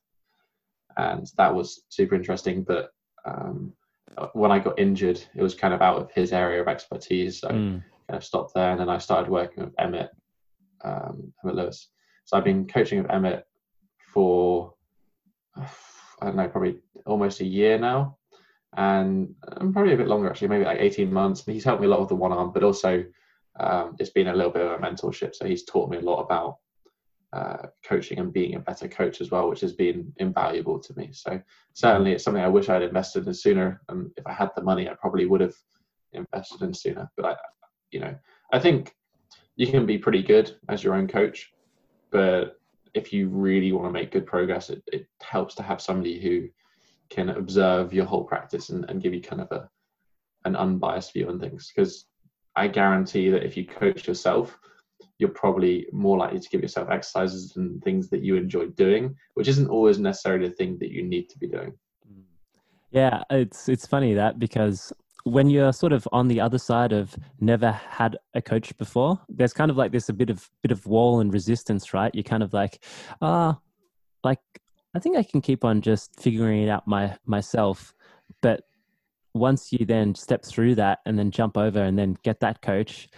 [0.98, 2.64] and that was super interesting.
[2.64, 2.92] But
[3.26, 3.74] um,
[4.34, 7.50] when I got injured, it was kind of out of his area of expertise, so
[7.50, 7.84] mm.
[8.10, 8.72] kind of stopped there.
[8.72, 10.12] And then I started working with Emmet,
[10.86, 11.88] um, Emmet Louis.
[12.24, 13.46] So I've been coaching with Emmet
[14.14, 14.74] for
[15.58, 18.18] I don't know, probably almost a year now
[18.78, 21.46] and um, probably a bit longer actually, maybe like 18 months.
[21.46, 23.04] And he's helped me a lot with the one arm, but also
[23.60, 25.36] um, it's been a little bit of a mentorship.
[25.36, 26.58] So he's taught me a lot about
[27.34, 31.10] uh, coaching and being a better coach as well, which has been invaluable to me.
[31.12, 31.40] So
[31.74, 33.82] certainly it's something I wish I'd invested in sooner.
[33.90, 35.56] And if I had the money, I probably would have
[36.14, 37.10] invested in sooner.
[37.16, 37.36] But I,
[37.92, 38.16] you know,
[38.52, 38.94] I think
[39.56, 41.54] you can be pretty good as your own coach,
[42.12, 42.60] but
[42.94, 46.48] if you really want to make good progress, it, it helps to have somebody who
[47.10, 49.70] can observe your whole practice and, and give you kind of a
[50.46, 51.72] an unbiased view on things.
[51.76, 52.06] Because
[52.56, 54.58] I guarantee that if you coach yourself,
[55.18, 59.48] you're probably more likely to give yourself exercises and things that you enjoy doing, which
[59.48, 61.74] isn't always necessarily the thing that you need to be doing.
[62.92, 64.94] Yeah, it's it's funny that because
[65.24, 69.54] when you're sort of on the other side of never had a coach before, there's
[69.54, 72.14] kind of like this a bit of bit of wall and resistance, right?
[72.14, 72.84] You're kind of like,
[73.22, 73.58] ah,
[74.24, 74.40] like
[74.96, 77.94] I think I can keep on just figuring it out my myself.
[78.42, 78.62] But
[79.34, 83.10] once you then step through that and then jump over and then get that coach,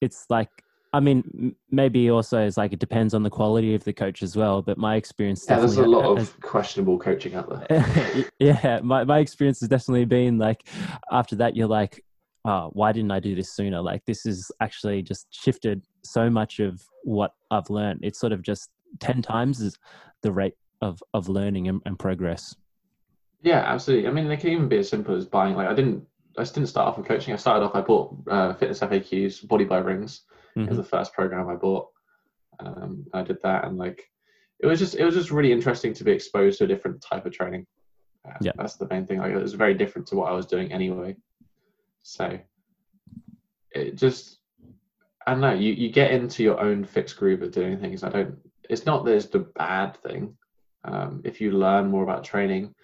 [0.00, 0.48] it's like
[0.94, 4.36] I mean, maybe also it's like it depends on the quality of the coach as
[4.36, 4.60] well.
[4.62, 8.24] But my experience, yeah, there's a lot of questionable coaching out there.
[8.38, 10.66] yeah, my my experience has definitely been like
[11.10, 12.02] after that, you're like,
[12.46, 13.82] oh, why didn't I do this sooner?
[13.82, 18.00] Like this is actually just shifted so much of what I've learned.
[18.02, 18.70] It's sort of just
[19.00, 19.76] ten times
[20.22, 22.54] the rate of of learning and, and progress.
[23.42, 24.08] Yeah, absolutely.
[24.08, 25.56] I mean, they can even be as simple as buying.
[25.56, 26.04] Like, I didn't,
[26.38, 27.32] I didn't start off with coaching.
[27.32, 27.74] I started off.
[27.74, 30.22] I bought uh, fitness FAQs, body by rings
[30.56, 30.74] mm-hmm.
[30.74, 31.88] the first program I bought.
[32.60, 34.08] Um, I did that, and like
[34.60, 37.26] it was just it was just really interesting to be exposed to a different type
[37.26, 37.66] of training.
[38.26, 39.18] Uh, yeah, that's the main thing.
[39.18, 41.16] Like it was very different to what I was doing anyway.
[42.02, 42.38] So
[43.72, 44.38] it just
[45.26, 45.54] I don't know.
[45.54, 48.04] You you get into your own fixed groove of doing things.
[48.04, 48.36] I don't.
[48.68, 50.36] It's not that it's the bad thing.
[50.84, 52.74] Um, if you learn more about training,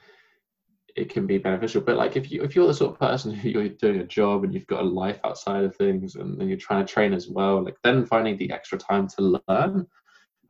[0.96, 1.80] it can be beneficial.
[1.80, 4.44] But like if you if you're the sort of person who you're doing a job
[4.44, 7.28] and you've got a life outside of things and, and you're trying to train as
[7.28, 9.86] well, like then finding the extra time to learn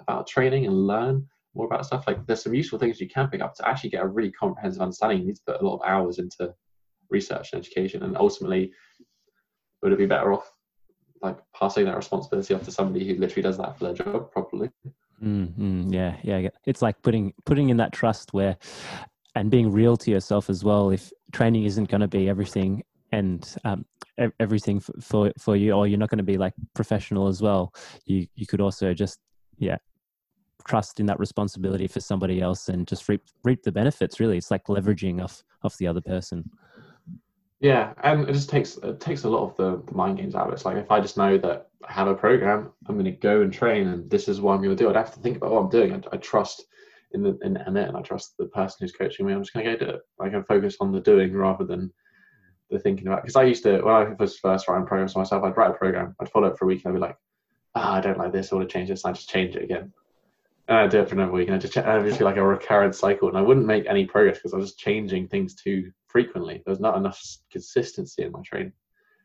[0.01, 3.41] about training and learn more about stuff, like there's some useful things you can pick
[3.41, 5.19] up to actually get a really comprehensive understanding.
[5.19, 6.55] You need to put a lot of hours into
[7.11, 8.71] research and education and ultimately
[9.83, 10.51] would it be better off
[11.23, 14.71] like passing that responsibility off to somebody who literally does that for their job properly?
[15.23, 15.93] Mm-hmm.
[15.93, 16.49] Yeah, yeah.
[16.67, 18.57] It's like putting putting in that trust where
[19.35, 20.91] and being real to yourself as well.
[20.91, 23.85] If training isn't going to be everything and um,
[24.39, 27.73] everything for, for, for you, or you're not going to be like professional as well,
[28.05, 29.19] you you could also just
[29.59, 29.77] yeah
[30.67, 34.21] trust in that responsibility for somebody else and just reap reap the benefits.
[34.21, 36.49] Really, it's like leveraging off off the other person.
[37.61, 40.53] Yeah, and it just takes it takes a lot of the, mind games out of
[40.53, 40.55] it.
[40.55, 43.43] It's like if I just know that I have a program, I'm going to go
[43.43, 44.89] and train, and this is what I'm going to do.
[44.89, 45.93] I'd have to think about what I'm doing.
[45.93, 46.65] I, I trust
[47.13, 49.33] in the in, in it, and I trust the person who's coaching me.
[49.33, 50.01] I'm just going to go do it.
[50.21, 51.93] I can focus on the doing rather than
[52.71, 53.23] the thinking about.
[53.23, 56.15] Because I used to when I was first writing programs myself, I'd write a program,
[56.21, 57.17] I'd follow it for a week, and I'd be like,
[57.75, 58.53] ah, oh, I don't like this.
[58.53, 59.03] I want to change this.
[59.03, 59.93] And I just change it again.
[60.69, 62.47] And I do it for another week, and I just I just feel like a
[62.47, 65.91] recurrent cycle, and I wouldn't make any progress because I was just changing things too
[66.09, 66.63] frequently.
[66.67, 68.73] There's not enough consistency in my training.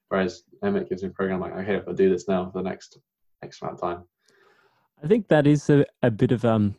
[0.10, 2.70] Whereas Emmet gives me a program like, okay, if I do this now for the
[2.70, 3.00] next
[3.42, 4.04] X amount of time,
[5.04, 6.76] I think that is a, a bit of um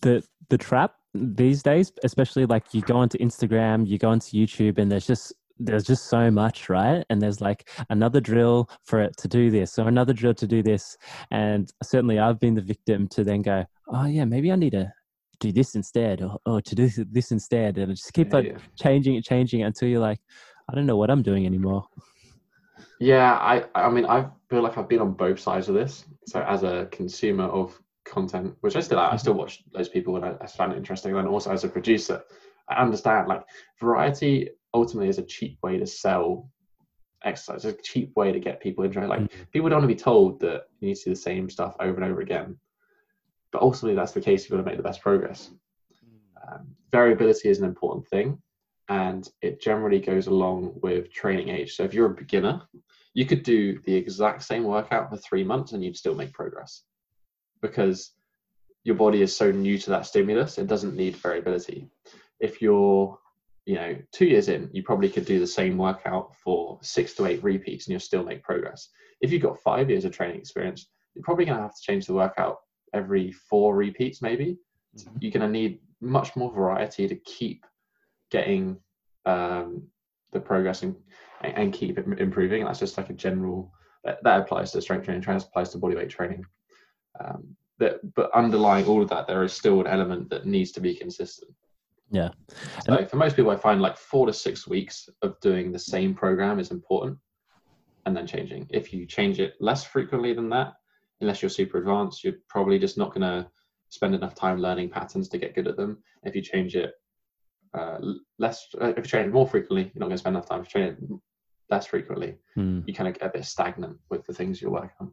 [0.00, 4.78] the the trap these days, especially like you go onto Instagram, you go onto YouTube,
[4.78, 7.04] and there's just there's just so much, right?
[7.08, 10.62] And there's like another drill for it to do this, or another drill to do
[10.62, 10.96] this.
[11.30, 14.92] And certainly, I've been the victim to then go, oh yeah, maybe I need to
[15.42, 18.58] do this instead, or, or to do this instead, and just keep like yeah.
[18.78, 20.20] changing it, changing it until you're like,
[20.70, 21.84] I don't know what I'm doing anymore.
[23.00, 26.04] Yeah, I I mean I feel like I've been on both sides of this.
[26.26, 30.24] So as a consumer of content, which I still I still watch those people and
[30.24, 31.16] I, I find it interesting.
[31.16, 32.22] And also as a producer,
[32.68, 33.42] I understand like
[33.80, 36.48] variety ultimately is a cheap way to sell
[37.24, 37.64] exercise.
[37.64, 39.08] It's a cheap way to get people interested.
[39.08, 39.42] Like mm-hmm.
[39.52, 42.00] people don't want to be told that you need to do the same stuff over
[42.00, 42.56] and over again.
[43.52, 44.42] But ultimately, that's the case.
[44.42, 45.50] You've got to make the best progress.
[46.04, 46.52] Mm.
[46.54, 48.40] Um, variability is an important thing,
[48.88, 51.74] and it generally goes along with training age.
[51.74, 52.62] So if you're a beginner,
[53.14, 56.82] you could do the exact same workout for three months and you'd still make progress
[57.60, 58.12] because
[58.84, 61.88] your body is so new to that stimulus, it doesn't need variability.
[62.40, 63.18] If you're,
[63.64, 67.26] you know, two years in, you probably could do the same workout for six to
[67.26, 68.88] eight repeats and you'll still make progress.
[69.20, 72.06] If you've got five years of training experience, you're probably going to have to change
[72.06, 72.58] the workout
[72.92, 74.58] every four repeats, maybe.
[74.96, 75.16] Mm-hmm.
[75.20, 77.64] You're going to need much more variety to keep
[78.30, 78.76] getting
[79.24, 79.82] um,
[80.32, 80.96] the progress and,
[81.42, 82.60] and keep improving.
[82.60, 83.72] And that's just like a general
[84.04, 86.44] that, that applies to strength training, applies to bodyweight training.
[87.20, 90.80] Um, that, but underlying all of that, there is still an element that needs to
[90.80, 91.52] be consistent.
[92.10, 92.30] Yeah.
[92.84, 96.14] So for most people, I find like four to six weeks of doing the same
[96.14, 97.18] program is important,
[98.04, 98.66] and then changing.
[98.70, 100.74] If you change it less frequently than that,
[101.22, 103.48] unless you're super advanced, you're probably just not going to
[103.88, 105.98] spend enough time learning patterns to get good at them.
[106.24, 106.92] If you change it
[107.74, 107.98] uh,
[108.38, 110.60] less, uh, if you train it more frequently, you're not going to spend enough time.
[110.60, 110.98] If you train it
[111.70, 112.82] less frequently, mm.
[112.86, 115.12] you kind of get a bit stagnant with the things you're working on.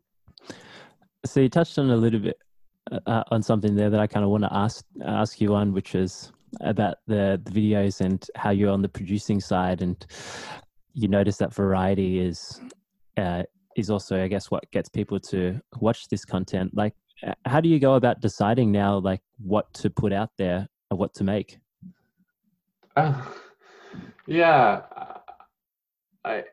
[1.25, 2.37] So you touched on a little bit
[2.91, 5.73] uh, uh, on something there that I kind of want to ask ask you on,
[5.73, 6.31] which is
[6.61, 10.05] about the, the videos and how you're on the producing side, and
[10.93, 12.59] you notice that variety is
[13.17, 13.43] uh,
[13.75, 16.71] is also, I guess, what gets people to watch this content.
[16.75, 16.93] Like,
[17.45, 21.13] how do you go about deciding now, like, what to put out there or what
[21.15, 21.59] to make?
[22.95, 23.21] Uh,
[24.27, 24.81] yeah,
[26.23, 26.43] I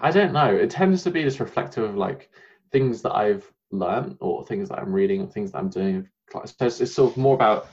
[0.00, 0.54] I don't know.
[0.54, 2.30] It tends to be just reflective of like
[2.72, 6.08] things that I've learned or things that I'm reading or things that I'm doing.
[6.30, 7.68] So it's, it's sort of more about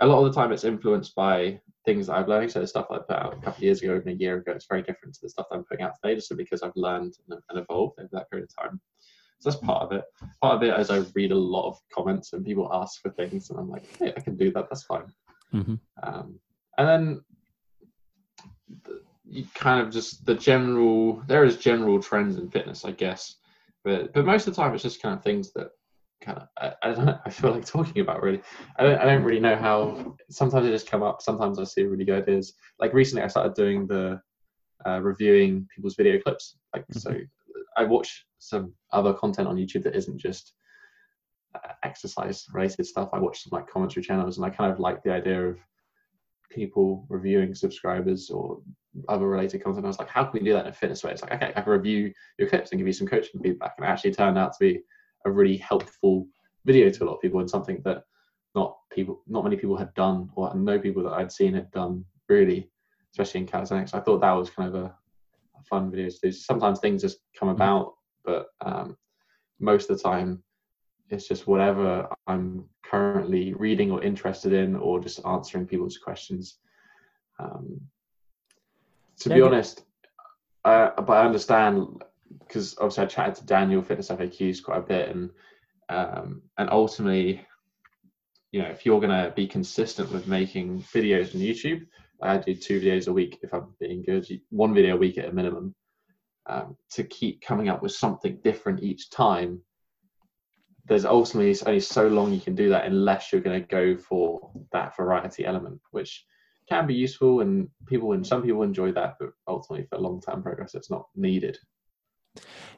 [0.00, 2.50] a lot of the time it's influenced by things that I've learned.
[2.50, 4.52] So the stuff I put out a couple of years ago, and a year ago,
[4.52, 7.40] it's very different to the stuff I'm putting out today, just because I've learned and,
[7.56, 8.80] evolved over that period of time.
[9.38, 10.04] So that's part of it.
[10.42, 13.48] Part of it is I read a lot of comments and people ask for things,
[13.48, 14.68] and I'm like, hey, I can do that.
[14.68, 15.12] That's fine.
[15.54, 15.74] Mm-hmm.
[16.02, 16.38] Um,
[16.76, 17.20] and then
[19.28, 23.36] you kind of just the general there is general trends in fitness, I guess,
[23.84, 25.70] but but most of the time it's just kind of things that
[26.20, 28.42] kind of I, I don't I feel like talking about really.
[28.78, 30.16] I don't I don't really know how.
[30.30, 31.22] Sometimes they just come up.
[31.22, 32.54] Sometimes I see really good ideas.
[32.78, 34.20] Like recently, I started doing the
[34.86, 36.56] uh, reviewing people's video clips.
[36.74, 36.98] Like mm-hmm.
[36.98, 37.16] so,
[37.76, 40.52] I watch some other content on YouTube that isn't just
[41.54, 43.10] uh, exercise related stuff.
[43.12, 45.58] I watch some like commentary channels, and I kind of like the idea of
[46.50, 48.60] people reviewing subscribers or
[49.08, 49.84] other related content.
[49.84, 51.10] I was like, how can we do that in a fitness way?
[51.10, 53.74] It's like, okay, I can review your clips and give you some coaching feedback.
[53.76, 54.80] And it actually turned out to be
[55.26, 56.26] a really helpful
[56.64, 58.04] video to a lot of people and something that
[58.54, 62.04] not people, not many people had done, or no people that I'd seen had done
[62.28, 62.70] really,
[63.12, 63.92] especially in calisthenics.
[63.92, 66.32] I thought that was kind of a, a fun video to do.
[66.32, 67.56] Sometimes things just come mm-hmm.
[67.56, 68.96] about, but um,
[69.60, 70.42] most of the time
[71.10, 76.58] it's just whatever I'm currently reading or interested in, or just answering people's questions.
[77.38, 77.80] Um,
[79.20, 79.84] to be honest,
[80.64, 82.02] uh, but I understand
[82.40, 85.30] because obviously I chatted to Daniel Fitness FAQs quite a bit, and
[85.88, 87.46] um, and ultimately,
[88.52, 91.86] you know, if you're going to be consistent with making videos on YouTube,
[92.22, 95.28] I do two videos a week if I'm being good, one video a week at
[95.28, 95.74] a minimum.
[96.48, 99.60] Um, to keep coming up with something different each time,
[100.86, 104.52] there's ultimately only so long you can do that unless you're going to go for
[104.72, 106.24] that variety element, which
[106.68, 110.42] can be useful and people and some people enjoy that, but ultimately for long term
[110.42, 111.58] progress, it's not needed.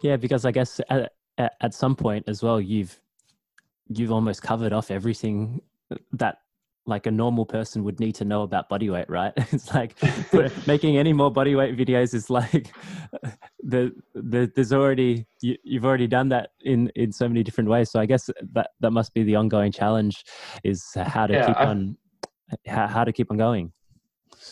[0.02, 3.00] Yeah, because I guess at, at some point as well, you've
[3.88, 5.62] you've almost covered off everything
[6.12, 6.38] that
[6.88, 9.32] like a normal person would need to know about body weight, right?
[9.52, 9.94] It's like
[10.66, 12.72] making any more body weight videos is like
[13.62, 17.90] the, the there's already you, you've already done that in in so many different ways.
[17.90, 20.24] So I guess that that must be the ongoing challenge
[20.64, 21.96] is how to yeah, keep I, on
[22.66, 23.72] how, how to keep on going.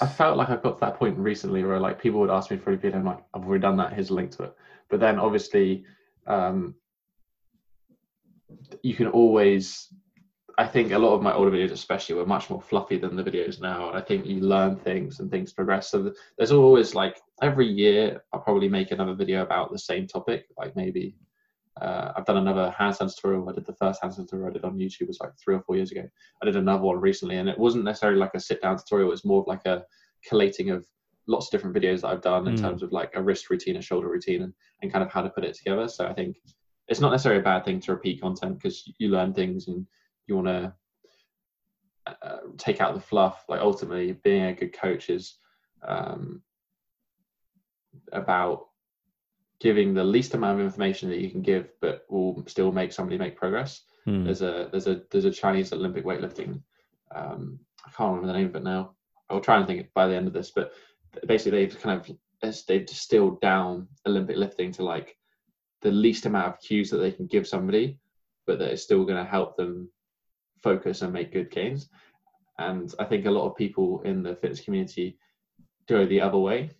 [0.01, 2.59] I felt like I got to that point recently where like people would ask me
[2.59, 3.93] for a video, and I'm like, I've already done that.
[3.93, 4.57] Here's a link to it.
[4.91, 5.85] But then obviously,
[6.27, 6.75] um,
[8.83, 9.89] you can always.
[10.59, 13.23] I think a lot of my older videos, especially, were much more fluffy than the
[13.23, 15.91] videos now, and I think you learn things and things progress.
[15.91, 20.47] So there's always like every year, I'll probably make another video about the same topic,
[20.57, 21.15] like maybe
[21.81, 23.49] uh, I've done another handstand tutorial.
[23.49, 25.77] I did the first handstand tutorial I did on YouTube was like three or four
[25.77, 26.09] years ago.
[26.43, 29.09] I did another one recently, and it wasn't necessarily like a sit down tutorial.
[29.09, 29.85] It was more of like a
[30.27, 30.87] collating of
[31.27, 32.61] lots of different videos that I've done in mm.
[32.61, 34.53] terms of like a wrist routine, a shoulder routine, and,
[34.83, 35.89] and kind of how to put it together.
[35.89, 36.37] So I think
[36.89, 39.87] it's not necessarily a bad thing to repeat content because you learn things and
[40.27, 40.75] you want to
[42.07, 43.45] uh, take out the fluff.
[43.49, 45.39] Like ultimately, being a good coach is
[45.83, 46.43] um,
[48.13, 48.67] about
[49.59, 53.19] giving the least amount of information that you can give, but will still make somebody
[53.19, 53.83] make progress.
[54.05, 54.25] Hmm.
[54.25, 56.63] There's a there's a there's a Chinese Olympic weightlifting.
[57.15, 58.93] Um, I can't remember the name of it now.
[59.29, 60.73] I'll try and think it by the end of this, but
[61.27, 65.17] basically they've kind of they've distilled down Olympic lifting to like
[65.83, 67.99] the least amount of cues that they can give somebody,
[68.47, 69.91] but that is still going to help them
[70.63, 71.89] focus and make good gains.
[72.59, 75.19] And I think a lot of people in the fitness community
[75.87, 76.71] go the other way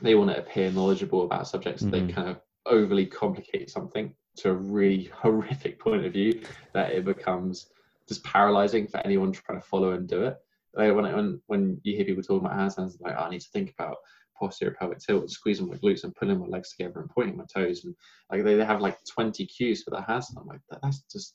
[0.00, 2.06] they want to appear knowledgeable about subjects mm-hmm.
[2.06, 6.40] they kind of overly complicate something to a really horrific point of view
[6.72, 7.68] that it becomes
[8.08, 10.36] just paralyzing for anyone trying to follow and do it.
[10.74, 13.74] When, when when you hear people talking about handstands, like oh, I need to think
[13.78, 13.96] about
[14.38, 17.84] posterior pelvic tilt, squeezing my glutes and pulling my legs together and pointing my toes,
[17.84, 17.94] and
[18.30, 20.40] like they, they have like 20 cues for the handstand.
[20.40, 21.34] I'm like that's just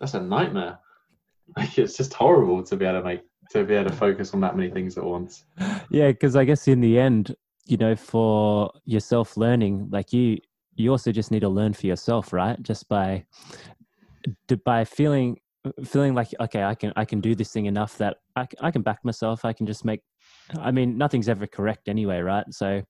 [0.00, 0.78] that's a nightmare.
[1.56, 3.22] Like it's just horrible to be able to make
[3.52, 5.44] to be able to focus on that many things at once.
[5.88, 7.34] Yeah, because I guess in the end,
[7.68, 10.38] you know for yourself learning like you
[10.74, 13.24] you also just need to learn for yourself right just by
[14.64, 15.38] by feeling
[15.84, 18.82] feeling like okay i can i can do this thing enough that i, I can
[18.82, 20.02] back myself i can just make
[20.58, 22.82] i mean nothing's ever correct anyway right so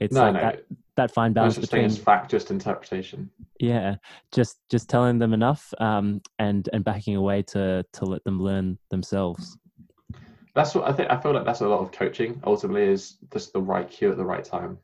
[0.00, 0.40] it's no, like no.
[0.40, 0.62] that
[0.96, 3.30] that fine balance between fact just interpretation
[3.60, 3.96] yeah
[4.32, 8.78] just just telling them enough um and and backing away to to let them learn
[8.90, 9.56] themselves
[10.56, 11.10] that's what I think.
[11.10, 12.40] I feel like that's a lot of coaching.
[12.46, 14.78] Ultimately, is just the right cue at the right time.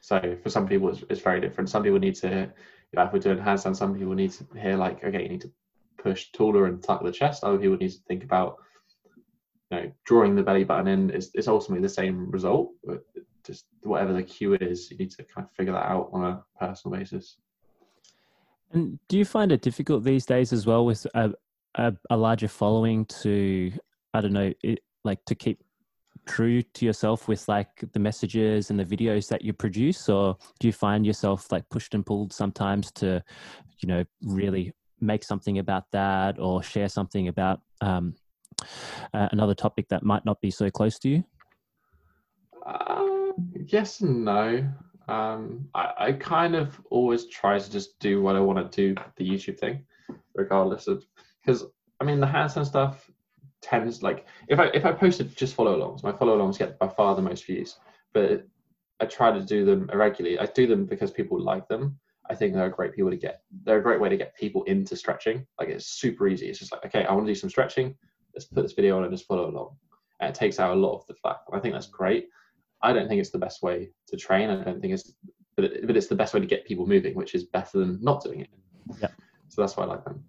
[0.00, 1.70] So for some people, it's, it's very different.
[1.70, 2.52] Some people need to,
[2.98, 5.52] know, if we're doing handstand, some people need to hear like, okay, you need to
[5.98, 7.44] push taller and tuck the chest.
[7.44, 8.56] Other people need to think about,
[9.70, 11.10] you know, drawing the belly button in.
[11.10, 13.04] Is is ultimately the same result, but
[13.44, 16.44] just whatever the cue is, you need to kind of figure that out on a
[16.58, 17.36] personal basis.
[18.72, 21.32] And do you find it difficult these days as well with a,
[21.74, 23.72] a, a larger following to,
[24.14, 25.62] I don't know, it, like to keep
[26.26, 30.08] true to yourself with like the messages and the videos that you produce?
[30.08, 33.22] Or do you find yourself like pushed and pulled sometimes to
[33.78, 38.14] you know really make something about that or share something about um,
[39.14, 41.24] uh, another topic that might not be so close to you?
[42.66, 43.32] Uh,
[43.66, 44.68] yes and no.
[45.08, 49.02] Um, I, I kind of always try to just do what i want to do
[49.16, 49.84] the youtube thing
[50.36, 51.04] regardless of
[51.44, 51.64] because
[52.00, 53.09] i mean the handstand stuff
[53.62, 56.88] tends like if I if I posted just follow alongs, my follow alongs get by
[56.88, 57.76] far the most views.
[58.12, 58.46] But
[59.00, 60.38] I try to do them irregularly.
[60.38, 61.98] I do them because people like them.
[62.28, 63.42] I think they're a great people to get.
[63.64, 65.46] They're a great way to get people into stretching.
[65.58, 66.48] Like it's super easy.
[66.48, 67.96] It's just like okay, I want to do some stretching.
[68.34, 69.76] Let's put this video on and just follow along.
[70.20, 71.38] And it takes out a lot of the flack.
[71.52, 72.28] I think that's great.
[72.82, 74.50] I don't think it's the best way to train.
[74.50, 75.12] I don't think it's,
[75.56, 77.98] but, it, but it's the best way to get people moving, which is better than
[78.00, 78.48] not doing it.
[79.00, 79.08] Yeah.
[79.48, 80.24] So that's why I like them.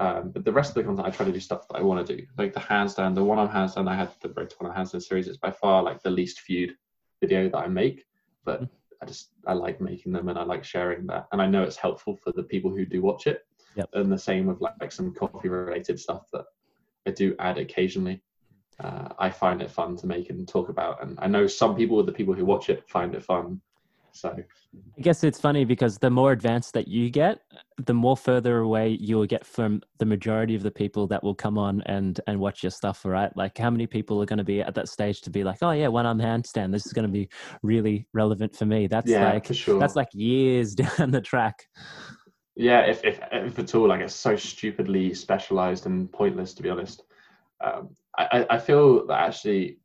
[0.00, 2.06] Um, but the rest of the content, I try to do stuff that I want
[2.06, 2.26] to do.
[2.38, 5.28] Like the handstand, the one-arm handstand, I had the Road One on handstand series.
[5.28, 6.74] It's by far like the least viewed
[7.20, 8.06] video that I make,
[8.46, 8.74] but mm-hmm.
[9.02, 11.76] I just I like making them and I like sharing that, and I know it's
[11.76, 13.44] helpful for the people who do watch it.
[13.76, 13.90] Yep.
[13.92, 16.46] And the same with like, like some coffee related stuff that
[17.06, 18.22] I do add occasionally.
[18.82, 22.02] Uh, I find it fun to make and talk about, and I know some people,
[22.02, 23.60] the people who watch it, find it fun
[24.12, 24.36] so
[24.96, 27.40] I guess it's funny because the more advanced that you get,
[27.84, 31.34] the more further away you will get from the majority of the people that will
[31.34, 33.34] come on and and watch your stuff, right?
[33.36, 35.70] Like how many people are going to be at that stage to be like, oh
[35.72, 37.28] yeah, one arm handstand, this is going to be
[37.62, 38.86] really relevant for me.
[38.86, 39.78] That's yeah, like sure.
[39.78, 41.66] that's like years down the track.
[42.56, 46.70] Yeah, if if if at all, like it's so stupidly specialized and pointless to be
[46.70, 47.02] honest.
[47.62, 49.78] Um, I I feel that actually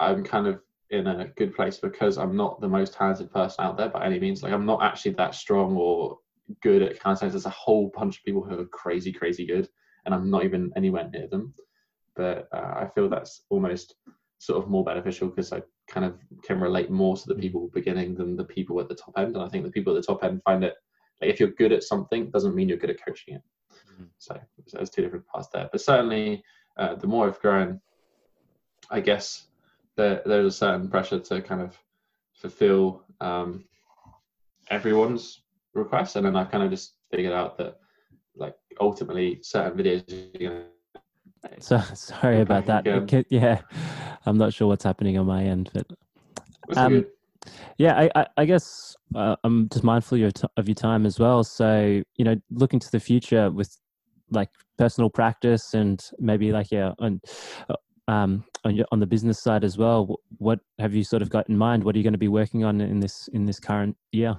[0.00, 0.60] I'm kind of
[0.90, 4.18] in a good place because I'm not the most talented person out there by any
[4.18, 4.42] means.
[4.42, 6.18] Like I'm not actually that strong or
[6.62, 7.32] good at handstands.
[7.32, 9.68] There's a whole bunch of people who are crazy, crazy good,
[10.06, 11.54] and I'm not even anywhere near them.
[12.16, 13.94] But uh, I feel that's almost
[14.38, 17.40] sort of more beneficial because I kind of can relate more to the mm.
[17.40, 19.36] people beginning than the people at the top end.
[19.36, 20.74] And I think the people at the top end find it
[21.20, 23.42] like if you're good at something, doesn't mean you're good at coaching it.
[23.92, 24.04] Mm-hmm.
[24.18, 24.38] So
[24.72, 25.68] there's two different paths there.
[25.70, 26.44] But certainly,
[26.78, 27.80] uh, the more I've grown,
[28.90, 29.47] I guess
[29.98, 31.76] there, there's a certain pressure to kind of
[32.32, 33.64] fulfill um,
[34.70, 35.42] everyone's
[35.74, 37.78] requests, and then I kind of just figured out that
[38.36, 40.64] like ultimately certain videos.
[41.60, 43.26] So sorry about that.
[43.30, 43.60] yeah,
[44.26, 45.86] I'm not sure what's happening on my end, but
[46.76, 47.06] um,
[47.76, 51.06] yeah, I, I, I guess uh, I'm just mindful of your, t- of your time
[51.06, 51.44] as well.
[51.44, 53.76] So you know, looking to the future with
[54.30, 57.22] like personal practice and maybe like yeah, and
[57.70, 57.76] uh,
[58.08, 61.48] um, on, your, on the business side as well, what have you sort of got
[61.48, 61.84] in mind?
[61.84, 64.36] What are you going to be working on in this in this current year?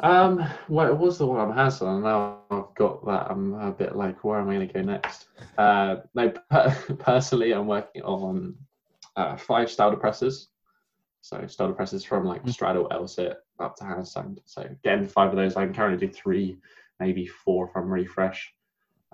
[0.00, 3.30] Um, well, it was the one I'm Hassel, and now I've got that.
[3.30, 5.26] I'm a bit like, where am I going to go next?
[5.56, 6.32] Uh, no,
[6.98, 8.54] personally, I'm working on
[9.16, 10.50] uh, five stalder presses.
[11.22, 12.50] So stalder presses from like mm-hmm.
[12.50, 14.38] straddle, L-sit up to handstand.
[14.44, 15.56] So getting five of those.
[15.56, 16.58] I can currently do three,
[17.00, 18.52] maybe four if I'm really fresh.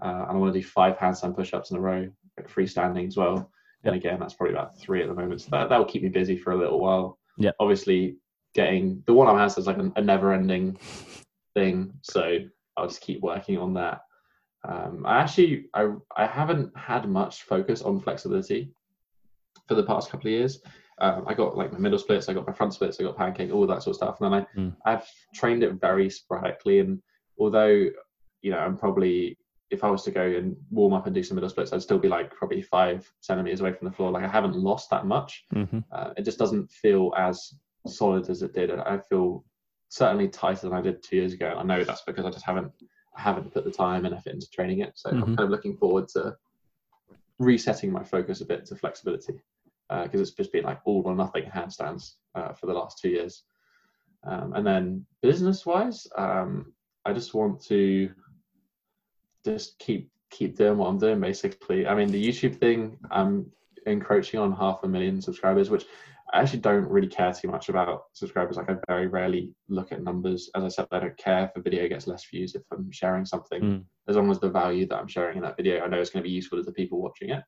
[0.02, 2.10] Uh, and I want to do five handstand push-ups in a row
[2.42, 3.50] freestanding as well.
[3.84, 5.42] And again, that's probably about three at the moment.
[5.42, 7.18] So that, that will keep me busy for a little while.
[7.36, 7.50] Yeah.
[7.60, 8.16] Obviously,
[8.54, 10.78] getting the one I'm has is like a, a never ending
[11.54, 11.92] thing.
[12.02, 12.38] So
[12.76, 14.00] I'll just keep working on that.
[14.66, 18.72] Um, I actually I I haven't had much focus on flexibility
[19.68, 20.60] for the past couple of years.
[20.98, 23.52] Um, I got like my middle splits, I got my front splits, I got pancake,
[23.52, 24.20] all that sort of stuff.
[24.20, 24.76] And then I mm.
[24.86, 26.80] I've trained it very sporadically.
[26.80, 27.02] And
[27.38, 27.88] although
[28.40, 29.36] you know I'm probably
[29.74, 31.98] if I was to go and warm up and do some middle splits, I'd still
[31.98, 34.10] be like probably five centimeters away from the floor.
[34.10, 35.44] Like I haven't lost that much.
[35.54, 35.80] Mm-hmm.
[35.92, 37.54] Uh, it just doesn't feel as
[37.86, 38.70] solid as it did.
[38.70, 39.44] I feel
[39.88, 41.54] certainly tighter than I did two years ago.
[41.58, 42.72] I know that's because I just haven't
[43.16, 44.92] I haven't put the time and effort into training it.
[44.94, 45.22] So mm-hmm.
[45.22, 46.36] I'm kind of looking forward to
[47.38, 49.34] resetting my focus a bit to flexibility
[49.88, 53.10] because uh, it's just been like all or nothing handstands uh, for the last two
[53.10, 53.44] years.
[54.26, 56.72] Um, and then business wise, um,
[57.04, 58.10] I just want to
[59.44, 61.86] just keep keep doing what I'm doing basically.
[61.86, 63.50] I mean the YouTube thing, I'm
[63.86, 65.84] encroaching on half a million subscribers, which
[66.32, 68.56] I actually don't really care too much about subscribers.
[68.56, 70.50] Like I very rarely look at numbers.
[70.56, 73.24] As I said, I don't care if a video gets less views if I'm sharing
[73.24, 73.84] something, Mm.
[74.08, 76.22] as long as the value that I'm sharing in that video, I know it's going
[76.24, 77.44] to be useful to the people watching it.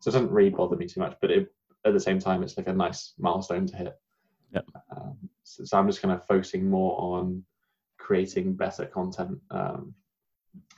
[0.00, 1.14] So it doesn't really bother me too much.
[1.20, 3.94] But it, at the same time, it's like a nice milestone to hit.
[4.52, 4.66] Yep.
[4.96, 7.44] Um, so, so I'm just kind of focusing more on
[7.98, 9.38] creating better content.
[9.50, 9.94] Um,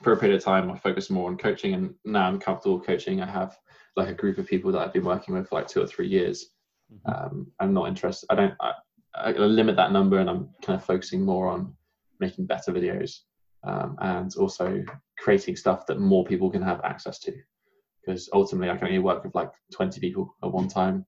[0.03, 3.21] for a period of time, I focused more on coaching, and now I'm comfortable coaching.
[3.21, 3.57] I have
[3.97, 6.09] like a group of people that I've been working with for like two or three
[6.09, 6.47] years.
[6.93, 7.13] Mhm.
[7.27, 8.27] Um, I'm not interested.
[8.31, 8.55] I don't.
[8.61, 8.73] I,
[9.15, 11.75] I limit that number, and I'm kind of focusing more on
[12.21, 13.21] making better videos
[13.65, 14.85] um, and also
[15.19, 17.33] creating stuff that more people can have access to.
[18.01, 21.05] Because ultimately, I can only work with like 20 people at one time,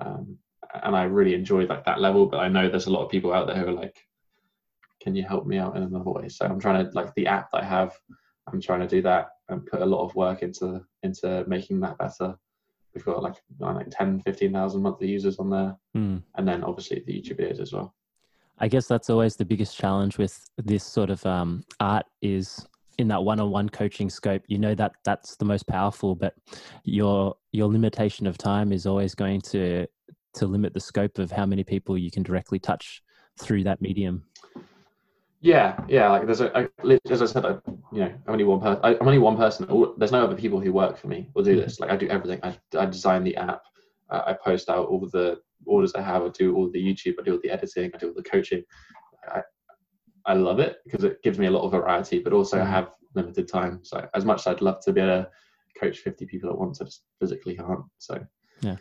[0.00, 0.36] um,
[0.82, 2.26] and I really enjoy like that level.
[2.26, 3.96] But I know there's a lot of people out there who are like,
[5.04, 7.50] "Can you help me out in another way?" So I'm trying to like the app
[7.52, 7.96] that I have.
[8.50, 11.98] I'm trying to do that and put a lot of work into into making that
[11.98, 12.36] better.
[12.94, 16.22] We've got like don't 10, 15,000 monthly users on there, Mm.
[16.36, 17.94] and then obviously the YouTube videos as well.
[18.58, 22.66] I guess that's always the biggest challenge with this sort of um, art is
[22.98, 24.42] in that one-on-one coaching scope.
[24.46, 26.34] You know that that's the most powerful, but
[26.84, 29.86] your your limitation of time is always going to
[30.34, 33.02] to limit the scope of how many people you can directly touch
[33.40, 34.24] through that medium.
[35.44, 36.08] Yeah, yeah.
[36.10, 36.68] Like there's a, I,
[37.10, 37.50] as I said, I,
[37.92, 38.80] you know, I'm only one person.
[38.82, 39.66] I'm only one person.
[39.68, 41.80] All- There's no other people who work for me or do this.
[41.80, 42.40] Like I do everything.
[42.42, 43.60] I, I design the app.
[44.08, 46.22] Uh, I post out all the orders I have.
[46.22, 47.16] I do all the YouTube.
[47.20, 47.90] I do all the editing.
[47.94, 48.62] I do all the coaching.
[49.28, 49.42] I,
[50.24, 52.20] I love it because it gives me a lot of variety.
[52.20, 52.70] But also, I Mhm.
[52.70, 53.80] have limited time.
[53.82, 55.30] So as much as I'd love to be able to
[55.78, 57.84] coach 50 people at once, I just physically can't.
[57.98, 58.18] So
[58.62, 58.76] yeah.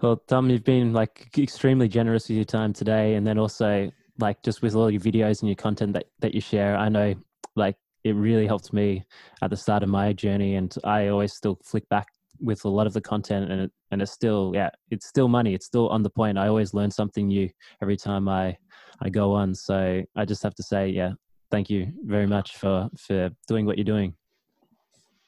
[0.00, 4.42] Well, Tom, you've been like extremely generous with your time today, and then also like
[4.42, 6.76] just with all your videos and your content that that you share.
[6.76, 7.14] I know
[7.56, 9.04] like it really helped me
[9.42, 12.08] at the start of my journey, and I always still flick back
[12.40, 15.54] with a lot of the content, and it, and it's still yeah, it's still money.
[15.54, 16.38] It's still on the point.
[16.38, 17.48] I always learn something new
[17.80, 18.56] every time I
[19.00, 19.54] I go on.
[19.54, 21.12] So I just have to say, yeah,
[21.50, 24.14] thank you very much for for doing what you're doing.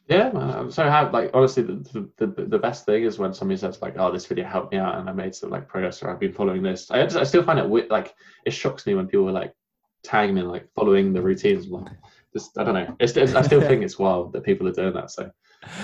[0.06, 1.12] Yeah, man, I'm so happy.
[1.12, 4.26] Like honestly, the, the the the best thing is when somebody says like, "Oh, this
[4.26, 6.90] video helped me out, and I made some like progress, or I've been following this."
[6.90, 7.88] I just, I still find it weird.
[7.88, 9.54] Like it shocks me when people are like
[10.02, 11.68] tagging me like following the routines.
[11.68, 11.88] Like,
[12.34, 12.94] just I don't know.
[13.00, 15.10] It's, it's I still think it's wild that people are doing that.
[15.10, 15.30] So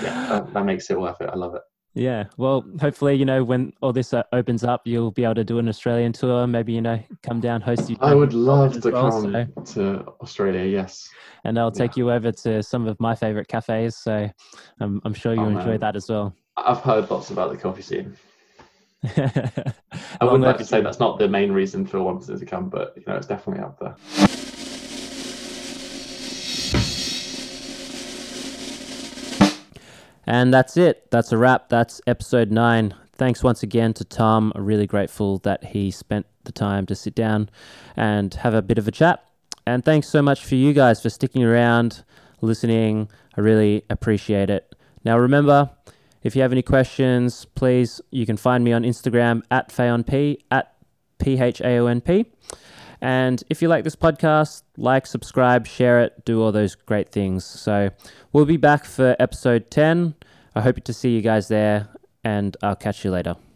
[0.03, 1.31] yeah, that, that makes it worth it.
[1.33, 1.62] I love it.
[1.95, 5.45] Yeah, well, hopefully, you know, when all this uh, opens up, you'll be able to
[5.45, 6.47] do an Australian tour.
[6.47, 7.97] Maybe you know, come down, host you.
[8.01, 10.64] I would love to well, come so- to Australia.
[10.64, 11.09] Yes.
[11.45, 13.97] and I'll take you over to some of my favorite cafes.
[13.97, 14.30] So
[14.78, 15.80] I'm, I'm sure you'll Oh, enjoy man.
[15.80, 16.32] that as well.
[16.57, 18.16] I've heard lots about the coffee scene.
[19.16, 19.72] I
[20.24, 23.03] wouldn't like to say that's not the main reason for wanting to come, but you
[23.07, 23.97] know, it's definitely up there.
[30.31, 31.11] And that's it.
[31.11, 31.70] That's a wrap.
[31.70, 32.95] That's episode nine.
[33.14, 34.53] Thanks once again to Tom.
[34.55, 37.51] Really grateful that he spent the time to sit down
[37.97, 39.24] and have a bit of a chat.
[39.66, 42.05] And thanks so much for you guys for sticking around,
[42.43, 43.09] listening.
[43.37, 44.72] I really appreciate it.
[45.05, 45.68] Now, remember,
[46.22, 50.76] if you have any questions, please, you can find me on Instagram at PhaonP, at
[51.18, 52.26] P H A O N P.
[53.01, 57.45] And if you like this podcast, like, subscribe, share it, do all those great things.
[57.45, 57.91] So
[58.33, 60.15] we'll be back for episode 10.
[60.55, 61.89] I hope to see you guys there,
[62.25, 63.37] and I'll catch you later.